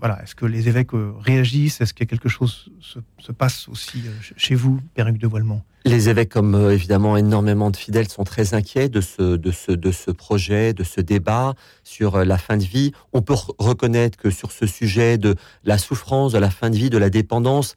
Voilà, 0.00 0.22
Est-ce 0.22 0.34
que 0.34 0.46
les 0.46 0.68
évêques 0.68 0.90
réagissent? 1.20 1.80
Est-ce 1.80 1.94
que 1.94 2.04
quelque 2.04 2.28
chose 2.28 2.68
se, 2.80 3.32
passe 3.32 3.68
aussi 3.68 4.02
chez 4.36 4.54
vous, 4.54 4.80
Père 4.94 5.08
Hugues 5.08 5.18
de 5.18 5.26
Voilemont 5.26 5.62
les 5.84 6.08
évêques, 6.08 6.28
comme 6.28 6.54
euh, 6.54 6.72
évidemment 6.72 7.16
énormément 7.16 7.70
de 7.70 7.76
fidèles, 7.76 8.08
sont 8.08 8.22
très 8.22 8.54
inquiets 8.54 8.88
de 8.88 9.00
ce, 9.00 10.10
projet, 10.12 10.74
de 10.74 10.84
ce 10.84 11.00
débat 11.00 11.54
sur 11.82 12.16
euh, 12.16 12.24
la 12.24 12.38
fin 12.38 12.56
de 12.56 12.62
vie. 12.62 12.92
On 13.12 13.20
peut 13.20 13.34
reconnaître 13.58 14.16
que 14.16 14.30
sur 14.30 14.52
ce 14.52 14.66
sujet 14.66 15.18
de 15.18 15.34
la 15.64 15.78
souffrance, 15.78 16.32
de 16.32 16.38
la 16.38 16.50
fin 16.50 16.70
de 16.70 16.76
vie, 16.76 16.88
de 16.88 16.98
la 16.98 17.10
dépendance, 17.10 17.74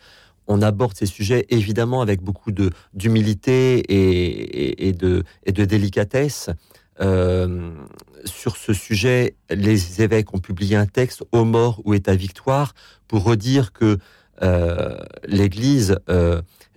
on 0.47 0.61
aborde 0.61 0.95
ces 0.95 1.07
sujets 1.07 1.47
évidemment 1.49 2.01
avec 2.01 2.21
beaucoup 2.21 2.51
d'humilité 2.93 3.83
et 3.89 4.93
de 4.93 5.65
délicatesse. 5.65 6.51
Euh, 7.01 7.71
sur 8.23 8.57
ce 8.57 8.73
sujet, 8.73 9.35
les 9.49 10.01
évêques 10.01 10.33
ont 10.33 10.39
publié 10.39 10.75
un 10.75 10.85
texte 10.85 11.23
au 11.31 11.43
mort 11.43 11.81
ou 11.85 11.93
est 11.93 12.07
à 12.07 12.15
victoire 12.15 12.73
pour 13.07 13.23
redire 13.23 13.71
que 13.71 13.97
l'Église 15.27 15.97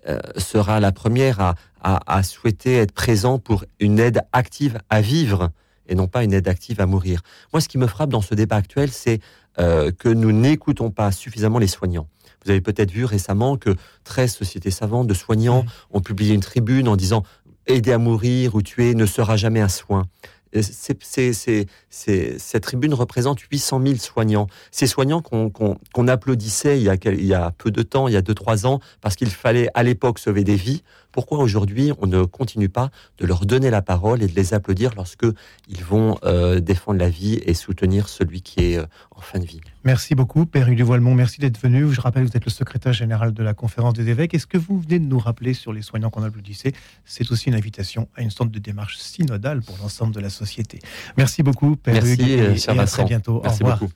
euh, 0.09 0.19
sera 0.39 0.81
la 0.81 0.91
première 0.91 1.55
à, 1.83 2.23
souhaiter 2.23 2.77
être 2.77 2.93
présent 2.93 3.39
pour 3.39 3.65
une 3.79 3.99
aide 3.99 4.23
active 4.33 4.81
à 4.89 5.03
vivre 5.03 5.51
et 5.87 5.95
non 5.95 6.07
pas 6.07 6.25
une 6.25 6.33
aide 6.33 6.49
active 6.49 6.81
à 6.81 6.87
mourir. 6.87 7.21
Moi, 7.53 7.61
ce 7.61 7.69
qui 7.69 7.77
me 7.77 7.87
frappe 7.87 8.09
dans 8.09 8.23
ce 8.23 8.35
débat 8.35 8.57
actuel, 8.57 8.91
c'est 8.91 9.21
euh, 9.59 9.91
que 9.91 10.09
nous 10.09 10.33
n'écoutons 10.33 10.91
pas 10.91 11.13
suffisamment 11.13 11.59
les 11.59 11.67
soignants. 11.67 12.09
Vous 12.45 12.51
avez 12.51 12.61
peut-être 12.61 12.91
vu 12.91 13.05
récemment 13.05 13.57
que 13.57 13.75
13 14.05 14.33
sociétés 14.33 14.71
savantes 14.71 15.07
de 15.07 15.15
soignants 15.15 15.65
ont 15.91 16.01
publié 16.01 16.35
une 16.35 16.41
tribune 16.41 16.89
en 16.89 16.97
disant 16.97 17.23
aider 17.69 17.93
à 17.93 17.99
mourir 17.99 18.55
ou 18.55 18.63
tuer 18.63 18.95
ne 18.95 19.07
sera 19.07 19.37
jamais 19.37 19.61
un 19.61 19.69
soin 19.69 20.07
cette 21.91 22.63
tribune 22.63 22.95
représente 22.95 23.41
800 23.41 23.83
000 23.85 23.97
soignants. 23.97 24.47
Ces 24.71 24.87
soignants 24.87 25.21
qu'on 25.21 26.09
applaudissait 26.09 26.81
il 26.81 26.85
y, 26.85 27.35
a, 27.35 27.51
peu 27.59 27.71
de 27.71 27.83
temps, 27.83 28.09
il 28.09 28.15
y 28.15 28.17
a 28.17 28.23
2-3 28.23 28.67
ans, 28.67 28.81
parce 29.01 29.17
qu'il 29.17 29.31
fallait 29.31 29.69
à 29.75 29.83
l'époque 29.83 30.19
sauver 30.19 30.45
des 30.45 30.57
vies. 30.57 30.83
Pourquoi 31.13 31.39
aujourd'hui 31.39 31.93
on 32.01 32.07
ne 32.07 32.25
continue 32.25 32.69
pas 32.69 32.91
de 33.19 33.27
leur 33.27 33.47
donner 33.47 33.71
la 33.71 33.83
parole 33.83 34.23
et 34.23 34.27
de 34.27 34.35
les 34.35 34.55
applaudir 34.55 34.93
lorsque 34.97 35.27
ils 35.69 35.85
vont 35.85 36.19
euh, 36.25 36.61
défendre 36.61 36.99
la 36.99 37.09
vie 37.09 37.41
et 37.45 37.55
soutenir 37.55 38.09
celui 38.09 38.43
qui 38.43 38.61
est 38.61 38.79
euh, 38.79 38.87
en 39.11 39.21
fin 39.21 39.39
de 39.39 39.45
vie? 39.45 39.61
Merci 39.85 40.15
beaucoup, 40.15 40.47
Père 40.47 40.69
Hugues 40.69 40.83
Voilemont. 40.83 41.15
Merci 41.15 41.41
d'être 41.41 41.59
venu. 41.59 41.93
Je 41.93 42.01
rappelle 42.01 42.25
que 42.25 42.31
vous 42.31 42.37
êtes 42.37 42.45
le 42.45 42.51
secrétaire 42.51 42.93
général 42.93 43.33
de 43.33 43.43
la 43.43 43.55
conférence 43.55 43.95
des 43.95 44.09
évêques. 44.09 44.35
Est-ce 44.35 44.47
que 44.47 44.59
vous 44.59 44.79
venez 44.81 44.99
de 44.99 45.07
nous 45.07 45.19
rappeler 45.19 45.55
sur 45.55 45.73
les 45.73 45.83
soignants 45.83 46.11
qu'on 46.11 46.23
applaudissait? 46.23 46.73
C'est 47.05 47.31
aussi 47.31 47.49
une 47.49 47.55
invitation 47.55 48.09
à 48.15 48.23
une 48.23 48.31
sorte 48.31 48.51
de 48.51 48.59
démarche 48.59 48.99
synodale 48.99 49.63
pour 49.63 49.79
l'ensemble 49.81 50.15
de 50.15 50.21
la 50.21 50.31
société. 50.31 50.79
Merci 51.17 51.43
beaucoup, 51.43 51.77
Père 51.77 51.95
Merci, 51.95 52.13
Hugues, 52.13 52.59
et, 52.67 52.79
à 52.79 52.87
très 52.87 53.05
bientôt. 53.05 53.41
Merci 53.43 53.63
Au 53.63 53.67
revoir. 53.67 53.79
Beaucoup. 53.79 53.93